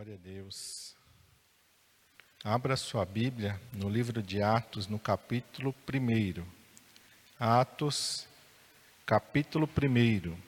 Glória 0.00 0.14
a 0.14 0.26
Deus. 0.26 0.96
Abra 2.42 2.74
sua 2.74 3.04
Bíblia 3.04 3.60
no 3.70 3.86
livro 3.86 4.22
de 4.22 4.40
Atos, 4.40 4.86
no 4.86 4.98
capítulo 4.98 5.74
1. 5.86 6.42
Atos, 7.38 8.26
capítulo 9.04 9.68
1. 9.68 10.38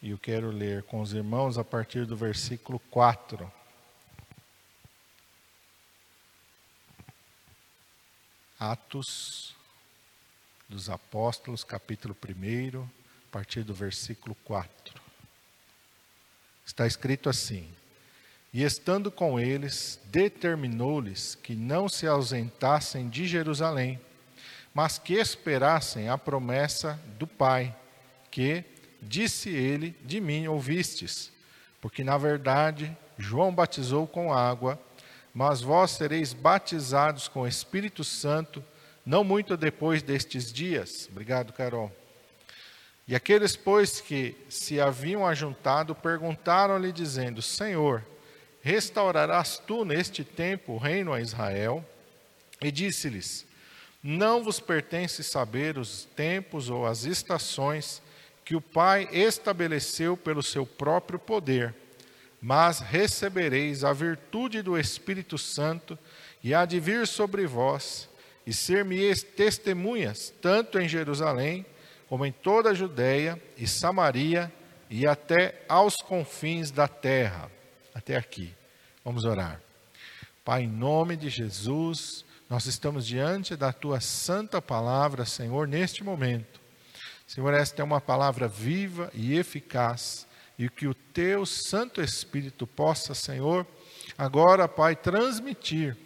E 0.00 0.08
eu 0.08 0.16
quero 0.16 0.50
ler 0.50 0.84
com 0.84 1.02
os 1.02 1.12
irmãos 1.12 1.58
a 1.58 1.64
partir 1.64 2.06
do 2.06 2.16
versículo 2.16 2.78
4. 2.90 3.52
Atos 8.58 9.54
dos 10.66 10.88
Apóstolos, 10.88 11.62
capítulo 11.62 12.16
1, 12.26 12.80
a 12.80 13.30
partir 13.30 13.62
do 13.62 13.74
versículo 13.74 14.34
4. 14.46 14.98
Está 16.64 16.86
escrito 16.86 17.28
assim: 17.28 17.70
E 18.52 18.62
estando 18.62 19.10
com 19.10 19.40
eles, 19.40 19.98
determinou-lhes 20.06 21.34
que 21.34 21.54
não 21.54 21.88
se 21.88 22.06
ausentassem 22.06 23.08
de 23.08 23.26
Jerusalém, 23.26 23.98
mas 24.74 24.98
que 24.98 25.14
esperassem 25.14 26.08
a 26.10 26.18
promessa 26.18 27.00
do 27.18 27.26
Pai, 27.26 27.74
que, 28.30 28.62
disse 29.00 29.48
ele, 29.48 29.96
de 30.04 30.20
mim 30.20 30.46
ouvistes. 30.48 31.32
Porque, 31.80 32.04
na 32.04 32.18
verdade, 32.18 32.94
João 33.16 33.54
batizou 33.54 34.06
com 34.06 34.32
água, 34.32 34.78
mas 35.32 35.62
vós 35.62 35.92
sereis 35.92 36.34
batizados 36.34 37.28
com 37.28 37.42
o 37.42 37.48
Espírito 37.48 38.04
Santo, 38.04 38.62
não 39.04 39.24
muito 39.24 39.56
depois 39.56 40.02
destes 40.02 40.52
dias. 40.52 41.08
Obrigado, 41.10 41.54
Carol. 41.54 41.90
E 43.08 43.16
aqueles, 43.16 43.56
pois, 43.56 44.00
que 44.00 44.36
se 44.48 44.80
haviam 44.80 45.26
ajuntado, 45.26 45.94
perguntaram-lhe, 45.94 46.92
dizendo: 46.92 47.42
Senhor, 47.42 48.04
restaurarás 48.62 49.58
tu 49.58 49.84
neste 49.84 50.24
tempo 50.24 50.72
o 50.72 50.78
reino 50.78 51.12
a 51.12 51.20
Israel? 51.20 51.84
E 52.60 52.70
disse-lhes: 52.70 53.44
Não 54.02 54.42
vos 54.42 54.60
pertence 54.60 55.22
saber 55.22 55.76
os 55.76 56.04
tempos 56.16 56.70
ou 56.70 56.86
as 56.86 57.04
estações 57.04 58.00
que 58.44 58.56
o 58.56 58.60
Pai 58.60 59.08
estabeleceu 59.12 60.16
pelo 60.16 60.42
seu 60.42 60.64
próprio 60.64 61.18
poder, 61.18 61.74
mas 62.40 62.80
recebereis 62.80 63.84
a 63.84 63.92
virtude 63.92 64.62
do 64.62 64.78
Espírito 64.78 65.38
Santo, 65.38 65.98
e 66.42 66.54
há 66.54 66.64
de 66.64 66.80
vir 66.80 67.06
sobre 67.06 67.46
vós, 67.46 68.08
e 68.44 68.52
ser-me 68.52 69.14
testemunhas, 69.14 70.32
tanto 70.42 70.80
em 70.80 70.88
Jerusalém, 70.88 71.64
como 72.08 72.26
em 72.26 72.32
toda 72.32 72.70
a 72.70 72.74
Judéia 72.74 73.40
e 73.56 73.66
Samaria 73.66 74.52
e 74.90 75.06
até 75.06 75.64
aos 75.68 75.96
confins 76.02 76.70
da 76.70 76.86
terra. 76.86 77.50
Até 77.94 78.16
aqui. 78.16 78.54
Vamos 79.04 79.24
orar. 79.24 79.60
Pai, 80.44 80.62
em 80.62 80.68
nome 80.68 81.16
de 81.16 81.28
Jesus, 81.28 82.24
nós 82.48 82.66
estamos 82.66 83.06
diante 83.06 83.56
da 83.56 83.72
tua 83.72 84.00
santa 84.00 84.60
palavra, 84.60 85.24
Senhor, 85.24 85.66
neste 85.66 86.04
momento. 86.04 86.60
Senhor, 87.26 87.54
esta 87.54 87.80
é 87.80 87.84
uma 87.84 88.00
palavra 88.00 88.46
viva 88.46 89.10
e 89.14 89.38
eficaz, 89.38 90.26
e 90.58 90.68
que 90.68 90.86
o 90.86 90.94
teu 90.94 91.46
Santo 91.46 92.02
Espírito 92.02 92.66
possa, 92.66 93.14
Senhor, 93.14 93.66
agora, 94.18 94.68
Pai, 94.68 94.94
transmitir 94.94 95.96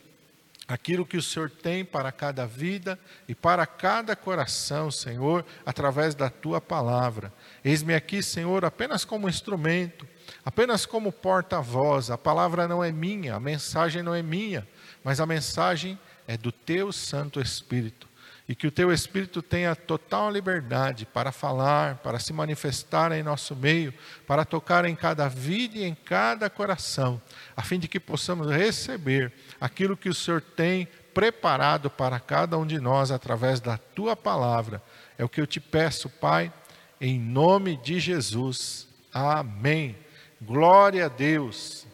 aquilo 0.69 1.07
que 1.07 1.17
o 1.17 1.23
Senhor 1.23 1.51
tem 1.51 1.85
para 1.85 2.11
cada 2.11 2.47
vida 2.47 2.99
e 3.29 3.35
para 3.35 3.67
cada 3.67 4.17
coração, 4.17 4.91
Senhor, 4.91 5.45
através 5.65 6.15
da 6.15 6.29
tua 6.29 6.61
palavra. 6.61 7.33
Eis-me 7.65 7.95
aqui, 7.95 8.23
Senhor, 8.23 8.65
apenas 8.65 9.05
como 9.05 9.29
instrumento, 9.29 10.07
apenas 10.45 10.85
como 10.85 11.13
porta-voz. 11.13 12.11
A 12.11 12.19
palavra 12.19 12.67
não 12.67 12.83
é 12.83 12.91
minha, 12.91 13.37
a 13.37 13.41
mensagem 13.41 14.03
não 14.03 14.15
é 14.15 14.23
minha, 14.23 14.67
mas 15.05 15.21
a 15.21 15.27
mensagem 15.27 15.99
é 16.27 16.37
do 16.37 16.51
teu 16.51 16.93
Santo 16.93 17.41
Espírito. 17.41 18.09
E 18.49 18.55
que 18.55 18.67
o 18.67 18.71
teu 18.71 18.93
Espírito 18.93 19.43
tenha 19.43 19.75
total 19.75 20.31
liberdade 20.31 21.05
para 21.05 21.33
falar, 21.33 21.97
para 21.97 22.19
se 22.21 22.33
manifestar 22.33 23.11
em 23.11 23.23
nosso 23.23 23.57
meio, 23.57 23.93
para 24.27 24.45
tocar 24.45 24.85
em 24.85 24.95
cada 24.95 25.29
vida 25.29 25.79
e 25.79 25.85
em 25.85 25.95
cada 25.95 26.49
coração, 26.49 27.21
a 27.57 27.63
fim 27.63 27.79
de 27.79 27.89
que 27.89 27.99
possamos 27.99 28.49
receber 28.49 29.33
aquilo 29.61 29.97
que 29.97 30.09
o 30.09 30.15
Senhor 30.15 30.41
tem 30.41 30.87
preparado 31.13 31.91
para 31.91 32.21
cada 32.21 32.57
um 32.59 32.67
de 32.67 32.79
nós 32.79 33.11
através 33.11 33.59
da 33.59 33.79
tua 33.79 34.15
palavra. 34.15 34.83
É 35.19 35.25
o 35.25 35.29
que 35.29 35.41
eu 35.41 35.47
te 35.47 35.59
peço, 35.59 36.09
Pai, 36.09 36.53
em 37.01 37.19
nome 37.19 37.77
de 37.79 37.99
Jesus. 37.99 38.87
Amém. 39.13 39.97
Glória 40.41 41.07
a 41.07 41.09
Deus. 41.09 41.87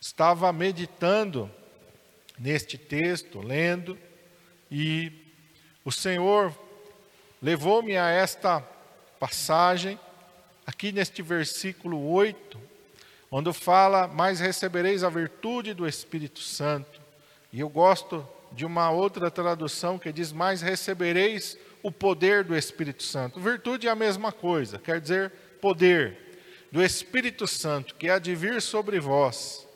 Estava 0.00 0.52
meditando 0.52 1.50
neste 2.38 2.78
texto, 2.78 3.40
lendo, 3.40 3.98
e 4.74 5.12
o 5.84 5.92
Senhor 5.92 6.50
levou-me 7.42 7.94
a 7.94 8.08
esta 8.08 8.62
passagem, 9.20 10.00
aqui 10.66 10.90
neste 10.90 11.20
versículo 11.20 12.10
8, 12.10 12.58
onde 13.30 13.52
fala: 13.52 14.08
Mas 14.08 14.40
recebereis 14.40 15.04
a 15.04 15.10
virtude 15.10 15.74
do 15.74 15.86
Espírito 15.86 16.40
Santo. 16.40 17.02
E 17.52 17.60
eu 17.60 17.68
gosto 17.68 18.26
de 18.50 18.64
uma 18.64 18.90
outra 18.90 19.30
tradução 19.30 19.98
que 19.98 20.10
diz: 20.10 20.32
Mas 20.32 20.62
recebereis 20.62 21.58
o 21.82 21.92
poder 21.92 22.42
do 22.42 22.56
Espírito 22.56 23.02
Santo. 23.02 23.38
Virtude 23.38 23.88
é 23.88 23.90
a 23.90 23.94
mesma 23.94 24.32
coisa, 24.32 24.78
quer 24.78 24.98
dizer 25.02 25.30
poder 25.60 26.16
do 26.72 26.82
Espírito 26.82 27.46
Santo 27.46 27.94
que 27.94 28.08
há 28.08 28.18
de 28.18 28.34
vir 28.34 28.62
sobre 28.62 28.98
vós. 28.98 29.68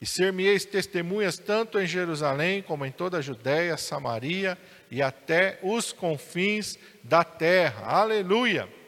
E 0.00 0.06
ser-me-eis 0.06 0.64
testemunhas 0.64 1.38
tanto 1.38 1.78
em 1.78 1.86
Jerusalém 1.86 2.62
como 2.62 2.86
em 2.86 2.92
toda 2.92 3.18
a 3.18 3.22
Judéia, 3.22 3.76
Samaria 3.76 4.56
e 4.90 5.02
até 5.02 5.58
os 5.62 5.92
confins 5.92 6.78
da 7.02 7.24
terra. 7.24 7.84
Aleluia! 7.84 8.78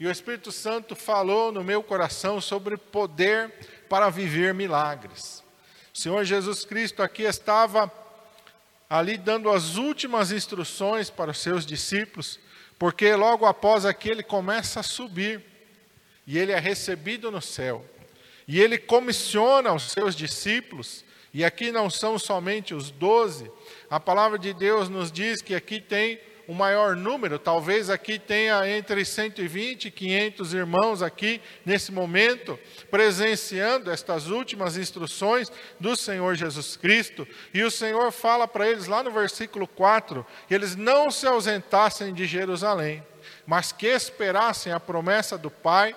e 0.00 0.06
o 0.06 0.10
Espírito 0.10 0.50
Santo 0.50 0.96
falou 0.96 1.52
no 1.52 1.62
meu 1.62 1.82
coração 1.82 2.40
sobre 2.40 2.78
poder 2.78 3.52
para 3.86 4.08
viver 4.08 4.54
milagres. 4.54 5.44
O 5.92 5.98
Senhor 5.98 6.24
Jesus 6.24 6.64
Cristo 6.64 7.02
aqui 7.02 7.24
estava 7.24 7.92
ali 8.88 9.18
dando 9.18 9.50
as 9.50 9.76
últimas 9.76 10.32
instruções 10.32 11.10
para 11.10 11.32
os 11.32 11.38
seus 11.38 11.66
discípulos, 11.66 12.40
porque 12.78 13.14
logo 13.14 13.44
após 13.44 13.84
aqui 13.84 14.08
ele 14.08 14.22
começa 14.22 14.80
a 14.80 14.82
subir 14.82 15.44
e 16.26 16.38
ele 16.38 16.52
é 16.52 16.58
recebido 16.58 17.30
no 17.30 17.42
céu. 17.42 17.84
E 18.50 18.60
ele 18.60 18.78
comissiona 18.78 19.72
os 19.72 19.92
seus 19.92 20.16
discípulos, 20.16 21.04
e 21.32 21.44
aqui 21.44 21.70
não 21.70 21.88
são 21.88 22.18
somente 22.18 22.74
os 22.74 22.90
doze, 22.90 23.48
a 23.88 24.00
palavra 24.00 24.36
de 24.36 24.52
Deus 24.52 24.88
nos 24.88 25.12
diz 25.12 25.40
que 25.40 25.54
aqui 25.54 25.80
tem 25.80 26.18
um 26.48 26.52
maior 26.52 26.96
número, 26.96 27.38
talvez 27.38 27.88
aqui 27.88 28.18
tenha 28.18 28.68
entre 28.68 29.04
120 29.04 29.84
e 29.84 29.90
500 29.92 30.52
irmãos 30.52 31.00
aqui 31.00 31.40
nesse 31.64 31.92
momento, 31.92 32.58
presenciando 32.90 33.88
estas 33.88 34.26
últimas 34.26 34.76
instruções 34.76 35.48
do 35.78 35.94
Senhor 35.94 36.34
Jesus 36.34 36.76
Cristo. 36.76 37.28
E 37.54 37.62
o 37.62 37.70
Senhor 37.70 38.10
fala 38.10 38.48
para 38.48 38.68
eles 38.68 38.88
lá 38.88 39.00
no 39.00 39.12
versículo 39.12 39.68
4 39.68 40.26
que 40.48 40.54
eles 40.56 40.74
não 40.74 41.08
se 41.08 41.24
ausentassem 41.24 42.12
de 42.12 42.26
Jerusalém, 42.26 43.00
mas 43.46 43.70
que 43.70 43.86
esperassem 43.86 44.72
a 44.72 44.80
promessa 44.80 45.38
do 45.38 45.52
Pai, 45.52 45.94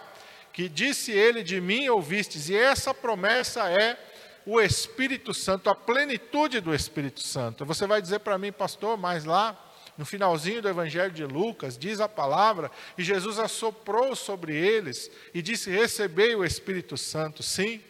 que 0.53 0.69
disse 0.69 1.12
ele: 1.12 1.44
De 1.44 1.59
mim 1.59 1.90
ouvistes. 1.90 2.47
E 2.47 2.56
essa 2.56 2.94
promessa 2.94 3.69
é 3.69 3.97
o 4.46 4.62
Espírito 4.62 5.34
Santo, 5.34 5.69
a 5.69 5.75
plenitude 5.75 6.62
do 6.62 6.74
Espírito 6.74 7.22
Santo. 7.22 7.66
Você 7.66 7.88
vai 7.88 8.02
dizer 8.02 8.19
para 8.19 8.38
mim, 8.38 8.52
pastor, 8.52 8.97
mas 8.97 9.25
lá 9.25 9.59
no 9.97 10.06
finalzinho 10.06 10.62
do 10.62 10.69
Evangelho 10.69 11.12
de 11.12 11.24
Lucas, 11.24 11.78
diz 11.78 12.00
a 12.00 12.09
palavra, 12.09 12.72
e 12.97 13.03
Jesus 13.03 13.40
assoprou 13.40 14.16
sobre 14.16 14.55
eles 14.55 15.09
e 15.34 15.41
disse: 15.41 15.70
Recebei 15.70 16.35
o 16.35 16.46
Espírito 16.46 16.97
Santo, 16.97 17.41
sim. 17.41 17.82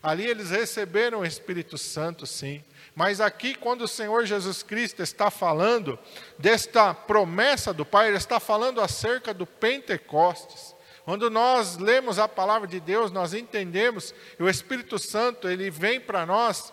Ali 0.00 0.26
eles 0.26 0.50
receberam 0.50 1.20
o 1.20 1.24
Espírito 1.24 1.76
Santo, 1.76 2.26
sim. 2.26 2.62
Mas 2.94 3.20
aqui, 3.20 3.54
quando 3.54 3.82
o 3.82 3.88
Senhor 3.88 4.24
Jesus 4.24 4.62
Cristo 4.62 5.02
está 5.02 5.30
falando 5.30 5.98
desta 6.38 6.94
promessa 6.94 7.72
do 7.72 7.84
Pai, 7.84 8.08
Ele 8.08 8.16
está 8.16 8.40
falando 8.40 8.80
acerca 8.80 9.34
do 9.34 9.46
Pentecostes. 9.46 10.74
Quando 11.08 11.30
nós 11.30 11.78
lemos 11.78 12.18
a 12.18 12.28
palavra 12.28 12.68
de 12.68 12.78
Deus, 12.78 13.10
nós 13.10 13.32
entendemos 13.32 14.12
que 14.36 14.42
o 14.42 14.48
Espírito 14.50 14.98
Santo, 14.98 15.48
ele 15.48 15.70
vem 15.70 15.98
para 15.98 16.26
nós 16.26 16.70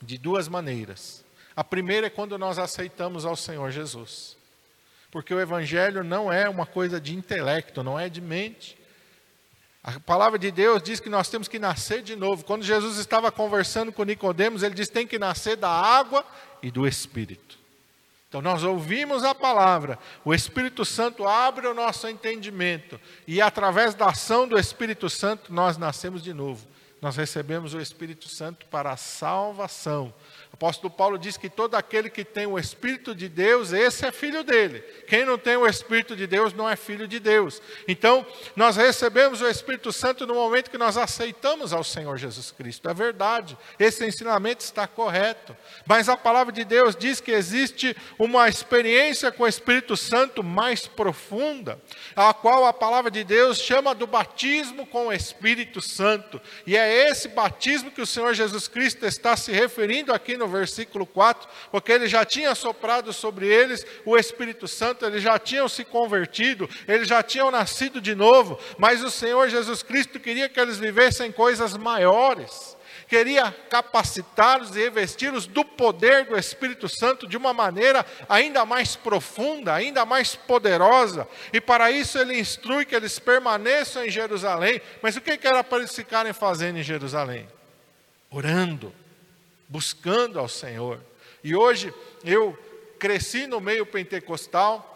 de 0.00 0.16
duas 0.16 0.46
maneiras. 0.46 1.24
A 1.56 1.64
primeira 1.64 2.06
é 2.06 2.10
quando 2.10 2.38
nós 2.38 2.56
aceitamos 2.56 3.26
ao 3.26 3.34
Senhor 3.34 3.72
Jesus. 3.72 4.36
Porque 5.10 5.34
o 5.34 5.40
Evangelho 5.40 6.04
não 6.04 6.32
é 6.32 6.48
uma 6.48 6.66
coisa 6.66 7.00
de 7.00 7.16
intelecto, 7.16 7.82
não 7.82 7.98
é 7.98 8.08
de 8.08 8.20
mente. 8.20 8.78
A 9.82 9.98
palavra 9.98 10.38
de 10.38 10.52
Deus 10.52 10.80
diz 10.80 11.00
que 11.00 11.10
nós 11.10 11.28
temos 11.28 11.48
que 11.48 11.58
nascer 11.58 12.00
de 12.00 12.14
novo. 12.14 12.44
Quando 12.44 12.62
Jesus 12.62 12.96
estava 12.96 13.32
conversando 13.32 13.92
com 13.92 14.04
Nicodemos, 14.04 14.62
ele 14.62 14.76
diz: 14.76 14.88
tem 14.88 15.04
que 15.04 15.18
nascer 15.18 15.56
da 15.56 15.68
água 15.68 16.24
e 16.62 16.70
do 16.70 16.86
Espírito. 16.86 17.57
Então 18.28 18.42
nós 18.42 18.62
ouvimos 18.62 19.24
a 19.24 19.34
palavra, 19.34 19.98
o 20.22 20.34
Espírito 20.34 20.84
Santo 20.84 21.26
abre 21.26 21.66
o 21.66 21.72
nosso 21.72 22.06
entendimento 22.06 23.00
e 23.26 23.40
através 23.40 23.94
da 23.94 24.10
ação 24.10 24.46
do 24.46 24.58
Espírito 24.58 25.08
Santo 25.08 25.52
nós 25.52 25.78
nascemos 25.78 26.22
de 26.22 26.34
novo. 26.34 26.68
Nós 27.00 27.16
recebemos 27.16 27.74
o 27.74 27.80
Espírito 27.80 28.28
Santo 28.28 28.66
para 28.66 28.90
a 28.90 28.96
salvação. 28.96 30.12
Apóstolo 30.58 30.92
Paulo 30.92 31.16
diz 31.16 31.36
que 31.36 31.48
todo 31.48 31.76
aquele 31.76 32.10
que 32.10 32.24
tem 32.24 32.44
o 32.44 32.58
Espírito 32.58 33.14
de 33.14 33.28
Deus, 33.28 33.72
esse 33.72 34.04
é 34.04 34.10
filho 34.10 34.42
dele. 34.42 34.80
Quem 35.06 35.24
não 35.24 35.38
tem 35.38 35.56
o 35.56 35.64
Espírito 35.64 36.16
de 36.16 36.26
Deus 36.26 36.52
não 36.52 36.68
é 36.68 36.74
filho 36.74 37.06
de 37.06 37.20
Deus. 37.20 37.62
Então, 37.86 38.26
nós 38.56 38.74
recebemos 38.74 39.40
o 39.40 39.46
Espírito 39.46 39.92
Santo 39.92 40.26
no 40.26 40.34
momento 40.34 40.68
que 40.68 40.76
nós 40.76 40.96
aceitamos 40.96 41.72
ao 41.72 41.84
Senhor 41.84 42.16
Jesus 42.16 42.50
Cristo. 42.50 42.90
É 42.90 42.92
verdade, 42.92 43.56
esse 43.78 44.04
ensinamento 44.04 44.64
está 44.64 44.88
correto. 44.88 45.56
Mas 45.86 46.08
a 46.08 46.16
palavra 46.16 46.52
de 46.52 46.64
Deus 46.64 46.96
diz 46.96 47.20
que 47.20 47.30
existe 47.30 47.96
uma 48.18 48.48
experiência 48.48 49.30
com 49.30 49.44
o 49.44 49.48
Espírito 49.48 49.96
Santo 49.96 50.42
mais 50.42 50.88
profunda, 50.88 51.80
a 52.16 52.34
qual 52.34 52.66
a 52.66 52.72
palavra 52.72 53.12
de 53.12 53.22
Deus 53.22 53.58
chama 53.58 53.94
do 53.94 54.08
batismo 54.08 54.84
com 54.88 55.06
o 55.06 55.12
Espírito 55.12 55.80
Santo. 55.80 56.40
E 56.66 56.76
é 56.76 57.08
esse 57.08 57.28
batismo 57.28 57.92
que 57.92 58.02
o 58.02 58.06
Senhor 58.06 58.34
Jesus 58.34 58.66
Cristo 58.66 59.06
está 59.06 59.36
se 59.36 59.52
referindo 59.52 60.12
aqui 60.12 60.36
no 60.36 60.47
versículo 60.50 61.06
4, 61.06 61.48
porque 61.70 61.92
ele 61.92 62.08
já 62.08 62.24
tinha 62.24 62.54
soprado 62.54 63.12
sobre 63.12 63.46
eles 63.46 63.84
o 64.04 64.16
Espírito 64.16 64.66
Santo, 64.68 65.04
eles 65.04 65.22
já 65.22 65.38
tinham 65.38 65.68
se 65.68 65.84
convertido, 65.84 66.68
eles 66.86 67.08
já 67.08 67.22
tinham 67.22 67.50
nascido 67.50 68.00
de 68.00 68.14
novo, 68.14 68.58
mas 68.78 69.02
o 69.02 69.10
Senhor 69.10 69.48
Jesus 69.48 69.82
Cristo 69.82 70.20
queria 70.20 70.48
que 70.48 70.60
eles 70.60 70.78
vivessem 70.78 71.30
coisas 71.32 71.76
maiores 71.76 72.78
queria 73.08 73.50
capacitá-los 73.70 74.76
e 74.76 74.80
revesti-los 74.80 75.46
do 75.46 75.64
poder 75.64 76.26
do 76.26 76.36
Espírito 76.36 76.88
Santo 76.88 77.26
de 77.26 77.36
uma 77.36 77.54
maneira 77.54 78.04
ainda 78.28 78.64
mais 78.64 78.94
profunda, 78.94 79.74
ainda 79.74 80.04
mais 80.04 80.36
poderosa. 80.36 81.26
E 81.52 81.60
para 81.60 81.90
isso 81.90 82.18
ele 82.18 82.38
instrui 82.38 82.84
que 82.84 82.94
eles 82.94 83.18
permaneçam 83.18 84.04
em 84.04 84.10
Jerusalém. 84.10 84.80
Mas 85.02 85.16
o 85.16 85.20
que 85.20 85.38
era 85.42 85.64
para 85.64 85.78
eles 85.78 85.94
ficarem 85.94 86.32
fazendo 86.32 86.78
em 86.78 86.82
Jerusalém? 86.82 87.48
Orando, 88.30 88.92
buscando 89.68 90.38
ao 90.38 90.48
Senhor. 90.48 91.00
E 91.44 91.54
hoje 91.54 91.92
eu 92.24 92.58
cresci 92.98 93.46
no 93.46 93.60
meio 93.60 93.86
pentecostal 93.86 94.94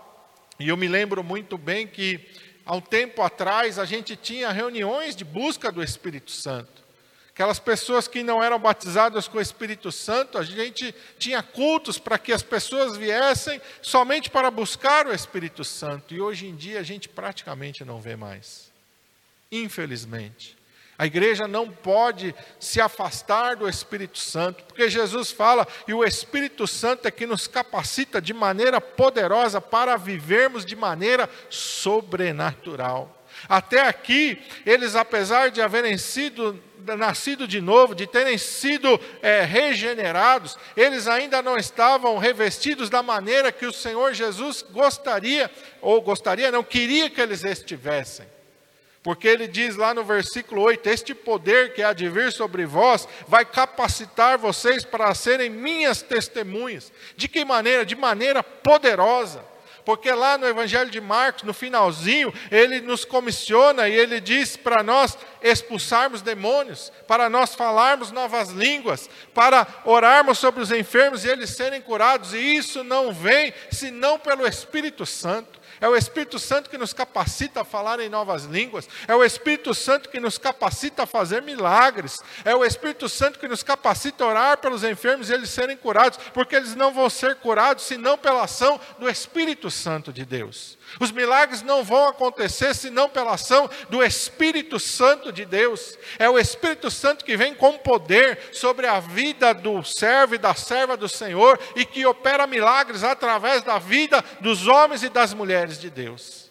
e 0.58 0.68
eu 0.68 0.76
me 0.76 0.88
lembro 0.88 1.22
muito 1.22 1.56
bem 1.58 1.86
que 1.86 2.20
há 2.64 2.74
um 2.74 2.80
tempo 2.80 3.22
atrás 3.22 3.78
a 3.78 3.84
gente 3.84 4.16
tinha 4.16 4.50
reuniões 4.50 5.14
de 5.14 5.24
busca 5.24 5.70
do 5.70 5.82
Espírito 5.82 6.30
Santo. 6.30 6.82
Aquelas 7.30 7.58
pessoas 7.58 8.06
que 8.06 8.22
não 8.22 8.42
eram 8.42 8.58
batizadas 8.58 9.26
com 9.26 9.38
o 9.38 9.40
Espírito 9.40 9.90
Santo, 9.90 10.36
a 10.36 10.44
gente 10.44 10.94
tinha 11.18 11.42
cultos 11.42 11.98
para 11.98 12.18
que 12.18 12.30
as 12.30 12.42
pessoas 12.42 12.96
viessem 12.96 13.60
somente 13.80 14.28
para 14.28 14.50
buscar 14.50 15.06
o 15.06 15.14
Espírito 15.14 15.64
Santo. 15.64 16.14
E 16.14 16.20
hoje 16.20 16.46
em 16.46 16.54
dia 16.54 16.78
a 16.78 16.82
gente 16.82 17.08
praticamente 17.08 17.86
não 17.86 18.00
vê 18.00 18.16
mais. 18.16 18.70
Infelizmente. 19.50 20.61
A 21.02 21.06
igreja 21.06 21.48
não 21.48 21.68
pode 21.68 22.32
se 22.60 22.80
afastar 22.80 23.56
do 23.56 23.68
Espírito 23.68 24.20
Santo, 24.20 24.62
porque 24.62 24.88
Jesus 24.88 25.32
fala, 25.32 25.66
e 25.88 25.92
o 25.92 26.04
Espírito 26.04 26.64
Santo 26.64 27.08
é 27.08 27.10
que 27.10 27.26
nos 27.26 27.48
capacita 27.48 28.22
de 28.22 28.32
maneira 28.32 28.80
poderosa 28.80 29.60
para 29.60 29.96
vivermos 29.96 30.64
de 30.64 30.76
maneira 30.76 31.28
sobrenatural. 31.50 33.20
Até 33.48 33.80
aqui, 33.88 34.40
eles, 34.64 34.94
apesar 34.94 35.50
de 35.50 35.60
haverem 35.60 35.98
sido 35.98 36.62
nascido 36.96 37.48
de 37.48 37.60
novo, 37.60 37.96
de 37.96 38.06
terem 38.06 38.38
sido 38.38 39.00
é, 39.20 39.42
regenerados, 39.42 40.56
eles 40.76 41.08
ainda 41.08 41.42
não 41.42 41.56
estavam 41.56 42.16
revestidos 42.16 42.88
da 42.88 43.02
maneira 43.02 43.50
que 43.50 43.66
o 43.66 43.72
Senhor 43.72 44.14
Jesus 44.14 44.64
gostaria, 44.70 45.50
ou 45.80 46.00
gostaria, 46.00 46.52
não 46.52 46.62
queria 46.62 47.10
que 47.10 47.20
eles 47.20 47.42
estivessem. 47.42 48.31
Porque 49.02 49.26
ele 49.26 49.48
diz 49.48 49.74
lá 49.76 49.92
no 49.92 50.04
versículo 50.04 50.62
8: 50.62 50.88
Este 50.88 51.14
poder 51.14 51.74
que 51.74 51.82
há 51.82 51.92
de 51.92 52.08
vir 52.08 52.32
sobre 52.32 52.64
vós 52.64 53.08
vai 53.26 53.44
capacitar 53.44 54.38
vocês 54.38 54.84
para 54.84 55.12
serem 55.14 55.50
minhas 55.50 56.02
testemunhas. 56.02 56.92
De 57.16 57.26
que 57.26 57.44
maneira? 57.44 57.84
De 57.84 57.96
maneira 57.96 58.42
poderosa. 58.42 59.52
Porque 59.84 60.12
lá 60.12 60.38
no 60.38 60.46
Evangelho 60.46 60.90
de 60.90 61.00
Marcos, 61.00 61.42
no 61.42 61.52
finalzinho, 61.52 62.32
ele 62.52 62.80
nos 62.80 63.04
comissiona 63.04 63.88
e 63.88 63.92
ele 63.92 64.20
diz 64.20 64.56
para 64.56 64.82
nós 64.82 65.18
expulsarmos 65.42 66.22
demônios, 66.22 66.92
para 67.08 67.28
nós 67.28 67.54
falarmos 67.54 68.12
novas 68.12 68.50
línguas, 68.50 69.10
para 69.34 69.66
orarmos 69.84 70.38
sobre 70.38 70.62
os 70.62 70.70
enfermos 70.70 71.24
e 71.24 71.28
eles 71.28 71.50
serem 71.50 71.80
curados. 71.80 72.32
E 72.32 72.38
isso 72.38 72.84
não 72.84 73.12
vem 73.12 73.52
senão 73.72 74.18
pelo 74.20 74.46
Espírito 74.46 75.04
Santo. 75.04 75.60
É 75.82 75.88
o 75.88 75.96
Espírito 75.96 76.38
Santo 76.38 76.70
que 76.70 76.78
nos 76.78 76.92
capacita 76.92 77.62
a 77.62 77.64
falar 77.64 77.98
em 77.98 78.08
novas 78.08 78.44
línguas. 78.44 78.88
É 79.08 79.16
o 79.16 79.24
Espírito 79.24 79.74
Santo 79.74 80.08
que 80.08 80.20
nos 80.20 80.38
capacita 80.38 81.02
a 81.02 81.06
fazer 81.06 81.42
milagres. 81.42 82.22
É 82.44 82.54
o 82.54 82.64
Espírito 82.64 83.08
Santo 83.08 83.36
que 83.36 83.48
nos 83.48 83.64
capacita 83.64 84.22
a 84.22 84.28
orar 84.28 84.58
pelos 84.58 84.84
enfermos 84.84 85.28
e 85.28 85.32
eles 85.32 85.50
serem 85.50 85.76
curados, 85.76 86.20
porque 86.32 86.54
eles 86.54 86.76
não 86.76 86.94
vão 86.94 87.10
ser 87.10 87.34
curados 87.34 87.82
senão 87.82 88.16
pela 88.16 88.44
ação 88.44 88.80
do 88.96 89.10
Espírito 89.10 89.72
Santo 89.72 90.12
de 90.12 90.24
Deus. 90.24 90.78
Os 91.00 91.10
milagres 91.10 91.62
não 91.62 91.82
vão 91.82 92.08
acontecer 92.08 92.74
senão 92.74 93.08
pela 93.08 93.34
ação 93.34 93.68
do 93.88 94.02
Espírito 94.02 94.78
Santo 94.78 95.32
de 95.32 95.44
Deus. 95.44 95.98
É 96.18 96.28
o 96.28 96.38
Espírito 96.38 96.90
Santo 96.90 97.24
que 97.24 97.36
vem 97.36 97.54
com 97.54 97.78
poder 97.78 98.38
sobre 98.52 98.86
a 98.86 99.00
vida 99.00 99.52
do 99.52 99.82
servo 99.82 100.34
e 100.34 100.38
da 100.38 100.54
serva 100.54 100.96
do 100.96 101.08
Senhor 101.08 101.58
e 101.76 101.84
que 101.84 102.04
opera 102.06 102.46
milagres 102.46 103.04
através 103.04 103.62
da 103.62 103.78
vida 103.78 104.24
dos 104.40 104.66
homens 104.66 105.02
e 105.02 105.08
das 105.08 105.34
mulheres 105.34 105.78
de 105.78 105.90
Deus. 105.90 106.41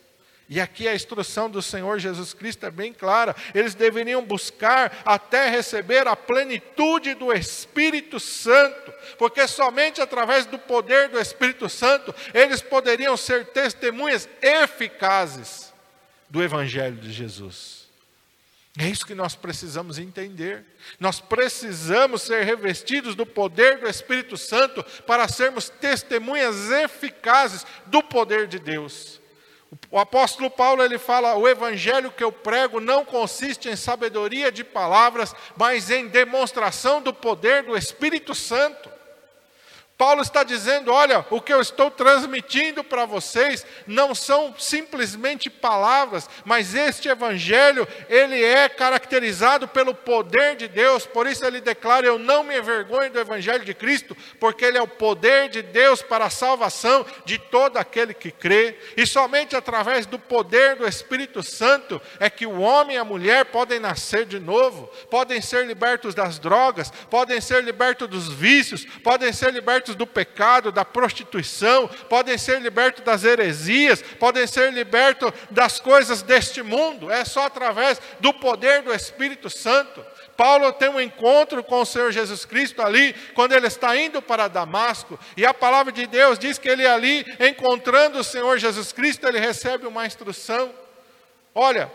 E 0.52 0.60
aqui 0.60 0.86
a 0.86 0.94
instrução 0.94 1.50
do 1.50 1.62
Senhor 1.62 1.98
Jesus 1.98 2.34
Cristo 2.34 2.66
é 2.66 2.70
bem 2.70 2.92
clara. 2.92 3.34
Eles 3.56 3.74
deveriam 3.74 4.22
buscar 4.22 5.02
até 5.06 5.50
receber 5.50 6.06
a 6.10 6.14
plenitude 6.14 7.14
do 7.14 7.32
Espírito 7.32 8.20
Santo, 8.20 8.94
porque 9.18 9.48
somente 9.48 10.02
através 10.02 10.46
do 10.46 10.60
poder 10.60 11.08
do 11.08 11.18
Espírito 11.18 11.70
Santo 11.70 12.14
eles 12.34 12.62
poderiam 12.62 13.16
ser 13.16 13.46
testemunhas 13.46 14.28
eficazes 14.42 15.74
do 16.30 16.44
Evangelho 16.44 16.98
de 16.98 17.14
Jesus. 17.14 17.88
É 18.78 18.90
isso 18.90 19.06
que 19.06 19.16
nós 19.16 19.36
precisamos 19.36 19.98
entender. 19.98 20.66
Nós 21.00 21.22
precisamos 21.22 22.24
ser 22.24 22.44
revestidos 22.44 23.16
do 23.16 23.26
poder 23.26 23.78
do 23.80 23.88
Espírito 23.88 24.36
Santo 24.36 24.84
para 25.08 25.30
sermos 25.30 25.70
testemunhas 25.70 26.70
eficazes 26.70 27.66
do 27.86 28.04
poder 28.04 28.48
de 28.48 28.60
Deus. 28.60 29.21
O 29.90 29.98
apóstolo 29.98 30.50
Paulo 30.50 30.84
ele 30.84 30.98
fala: 30.98 31.36
"O 31.36 31.48
evangelho 31.48 32.12
que 32.12 32.24
eu 32.24 32.32
prego 32.32 32.82
não 32.82 33.06
consiste 33.06 33.70
em 33.70 33.76
sabedoria 33.76 34.52
de 34.52 34.64
palavras, 34.64 35.34
mas 35.56 35.90
em 35.90 36.08
demonstração 36.08 37.02
do 37.02 37.14
poder 37.14 37.64
do 37.64 37.78
Espírito 37.78 38.36
Santo." 38.36 38.91
Paulo 40.02 40.24
está 40.24 40.42
dizendo: 40.42 40.92
olha, 40.92 41.24
o 41.30 41.40
que 41.40 41.54
eu 41.54 41.62
estou 41.62 41.92
transmitindo 41.92 42.84
para 42.84 43.06
vocês 43.06 43.64
não 43.86 44.16
são 44.16 44.52
simplesmente 44.58 45.48
palavras, 45.48 46.28
mas 46.44 46.74
este 46.74 47.08
evangelho, 47.08 47.88
ele 48.10 48.44
é 48.44 48.68
caracterizado 48.68 49.68
pelo 49.68 49.94
poder 49.94 50.56
de 50.56 50.68
Deus, 50.68 51.06
por 51.06 51.28
isso 51.28 51.46
ele 51.46 51.62
declara: 51.62 52.08
eu 52.08 52.18
não 52.18 52.44
me 52.44 52.58
envergonho 52.58 53.12
do 53.12 53.20
evangelho 53.20 53.64
de 53.64 53.76
Cristo, 53.76 54.18
porque 54.40 54.66
ele 54.66 54.80
é 54.80 54.82
o 54.82 54.88
poder 54.88 55.50
de 55.50 55.62
Deus 55.62 56.02
para 56.02 56.26
a 56.26 56.32
salvação 56.32 57.06
de 57.24 57.38
todo 57.38 57.78
aquele 57.78 58.16
que 58.16 58.32
crê, 58.32 58.76
e 58.98 59.06
somente 59.06 59.56
através 59.56 60.08
do 60.08 60.18
poder 60.18 60.78
do 60.78 60.88
Espírito 60.88 61.44
Santo 61.44 62.02
é 62.20 62.28
que 62.28 62.48
o 62.48 62.60
homem 62.60 62.96
e 62.96 63.00
a 63.00 63.06
mulher 63.06 63.46
podem 63.46 63.80
nascer 63.80 64.26
de 64.26 64.40
novo, 64.40 64.88
podem 65.12 65.40
ser 65.42 65.68
libertos 65.68 66.16
das 66.16 66.40
drogas, 66.40 66.90
podem 67.08 67.40
ser 67.40 67.64
libertos 67.64 68.08
dos 68.08 68.34
vícios, 68.34 68.84
podem 69.04 69.32
ser 69.32 69.54
libertos 69.54 69.91
libertos 69.92 69.96
do 69.96 70.08
pecado, 70.08 70.72
da 70.72 70.86
prostituição, 70.86 71.88
podem 72.10 72.38
ser 72.38 72.62
libertos 72.62 73.04
das 73.04 73.24
heresias, 73.24 74.02
podem 74.20 74.48
ser 74.48 74.72
libertos 74.74 75.32
das 75.50 75.80
coisas 75.80 76.22
deste 76.22 76.62
mundo. 76.62 77.12
É 77.12 77.26
só 77.26 77.46
através 77.46 78.02
do 78.20 78.34
poder 78.34 78.82
do 78.82 78.94
Espírito 78.94 79.50
Santo. 79.50 80.04
Paulo 80.36 80.72
tem 80.74 80.90
um 80.90 81.00
encontro 81.00 81.64
com 81.64 81.82
o 81.82 81.86
Senhor 81.86 82.12
Jesus 82.12 82.46
Cristo 82.46 82.82
ali, 82.82 83.14
quando 83.36 83.54
ele 83.54 83.68
está 83.68 83.96
indo 83.96 84.22
para 84.22 84.48
Damasco, 84.48 85.20
e 85.38 85.46
a 85.46 85.54
palavra 85.54 85.92
de 85.92 86.08
Deus 86.08 86.40
diz 86.40 86.58
que 86.58 86.70
ele 86.70 86.88
ali, 86.88 87.26
encontrando 87.40 88.20
o 88.20 88.24
Senhor 88.24 88.58
Jesus 88.58 88.92
Cristo, 88.92 89.28
ele 89.28 89.40
recebe 89.40 89.86
uma 89.86 90.06
instrução. 90.06 90.72
Olha, 91.54 91.92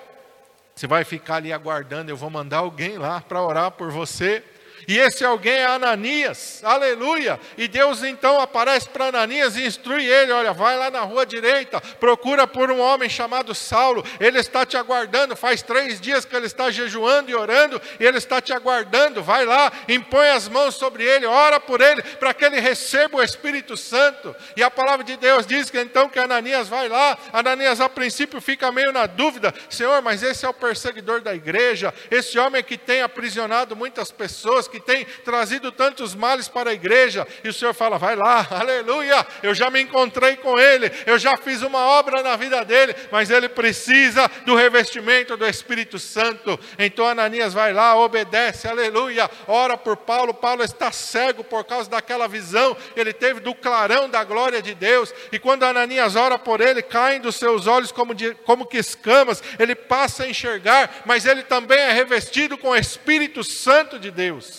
você 0.74 0.86
vai 0.86 1.02
ficar 1.02 1.36
ali 1.36 1.52
aguardando, 1.52 2.10
eu 2.10 2.16
vou 2.16 2.30
mandar 2.30 2.58
alguém 2.58 2.98
lá 2.98 3.20
para 3.20 3.42
orar 3.42 3.70
por 3.72 3.90
você 3.90 4.44
E 4.88 4.98
esse 4.98 5.24
alguém 5.24 5.54
é 5.54 5.66
Ananias, 5.66 6.60
aleluia. 6.62 7.40
E 7.56 7.66
Deus 7.66 8.02
então 8.02 8.40
aparece 8.40 8.88
para 8.88 9.06
Ananias 9.06 9.56
e 9.56 9.66
instrui 9.66 10.04
ele: 10.04 10.32
olha, 10.32 10.52
vai 10.52 10.76
lá 10.76 10.90
na 10.90 11.00
rua 11.00 11.26
direita, 11.26 11.80
procura 11.80 12.46
por 12.46 12.70
um 12.70 12.80
homem 12.80 13.08
chamado 13.08 13.54
Saulo, 13.54 14.04
ele 14.20 14.38
está 14.38 14.64
te 14.64 14.76
aguardando. 14.76 15.34
Faz 15.34 15.62
três 15.62 16.00
dias 16.00 16.24
que 16.24 16.36
ele 16.36 16.46
está 16.46 16.70
jejuando 16.70 17.30
e 17.30 17.34
orando, 17.34 17.80
e 17.98 18.04
ele 18.04 18.18
está 18.18 18.40
te 18.40 18.52
aguardando. 18.52 19.22
Vai 19.22 19.44
lá, 19.44 19.72
impõe 19.88 20.28
as 20.28 20.48
mãos 20.48 20.74
sobre 20.76 21.04
ele, 21.04 21.26
ora 21.26 21.58
por 21.58 21.80
ele, 21.80 22.02
para 22.02 22.32
que 22.32 22.44
ele 22.44 22.60
receba 22.60 23.18
o 23.18 23.22
Espírito 23.22 23.76
Santo. 23.76 24.34
E 24.56 24.62
a 24.62 24.70
palavra 24.70 25.04
de 25.04 25.16
Deus 25.16 25.46
diz 25.46 25.70
que 25.70 25.80
então 25.80 26.08
que 26.08 26.18
Ananias 26.18 26.68
vai 26.68 26.88
lá. 26.88 27.18
Ananias, 27.32 27.80
a 27.80 27.88
princípio, 27.88 28.40
fica 28.40 28.70
meio 28.70 28.92
na 28.92 29.06
dúvida: 29.06 29.52
Senhor, 29.68 30.00
mas 30.02 30.22
esse 30.22 30.46
é 30.46 30.48
o 30.48 30.54
perseguidor 30.54 31.20
da 31.20 31.34
igreja, 31.34 31.92
esse 32.10 32.38
homem 32.38 32.62
que 32.62 32.78
tem 32.78 33.02
aprisionado 33.02 33.74
muitas 33.74 34.10
pessoas, 34.10 34.65
que 34.68 34.80
tem 34.80 35.04
trazido 35.24 35.70
tantos 35.72 36.14
males 36.14 36.48
para 36.48 36.70
a 36.70 36.74
igreja. 36.74 37.26
E 37.44 37.48
o 37.48 37.52
Senhor 37.52 37.74
fala: 37.74 37.98
vai 37.98 38.16
lá, 38.16 38.46
aleluia, 38.50 39.26
eu 39.42 39.54
já 39.54 39.70
me 39.70 39.80
encontrei 39.80 40.36
com 40.36 40.58
ele, 40.58 40.90
eu 41.06 41.18
já 41.18 41.36
fiz 41.36 41.62
uma 41.62 41.80
obra 41.80 42.22
na 42.22 42.36
vida 42.36 42.64
dele, 42.64 42.94
mas 43.10 43.30
ele 43.30 43.48
precisa 43.48 44.30
do 44.44 44.54
revestimento 44.54 45.36
do 45.36 45.46
Espírito 45.46 45.98
Santo. 45.98 46.58
Então 46.78 47.06
Ananias 47.06 47.52
vai 47.52 47.72
lá, 47.72 47.96
obedece, 47.96 48.68
aleluia, 48.68 49.30
ora 49.46 49.76
por 49.76 49.96
Paulo. 49.96 50.34
Paulo 50.34 50.62
está 50.62 50.92
cego 50.92 51.42
por 51.44 51.64
causa 51.64 51.88
daquela 51.90 52.28
visão 52.28 52.76
ele 52.94 53.12
teve 53.12 53.40
do 53.40 53.54
clarão 53.54 54.08
da 54.08 54.24
glória 54.24 54.62
de 54.62 54.74
Deus. 54.74 55.12
E 55.32 55.38
quando 55.38 55.64
Ananias 55.64 56.16
ora 56.16 56.38
por 56.38 56.60
ele, 56.60 56.82
caem 56.82 57.20
dos 57.20 57.36
seus 57.36 57.66
olhos 57.66 57.92
como, 57.92 58.14
de, 58.14 58.34
como 58.44 58.66
que 58.66 58.78
escamas, 58.78 59.42
ele 59.58 59.74
passa 59.74 60.24
a 60.24 60.28
enxergar, 60.28 61.02
mas 61.04 61.26
ele 61.26 61.42
também 61.42 61.78
é 61.78 61.92
revestido 61.92 62.56
com 62.56 62.70
o 62.70 62.76
Espírito 62.76 63.44
Santo 63.44 63.98
de 63.98 64.10
Deus. 64.10 64.55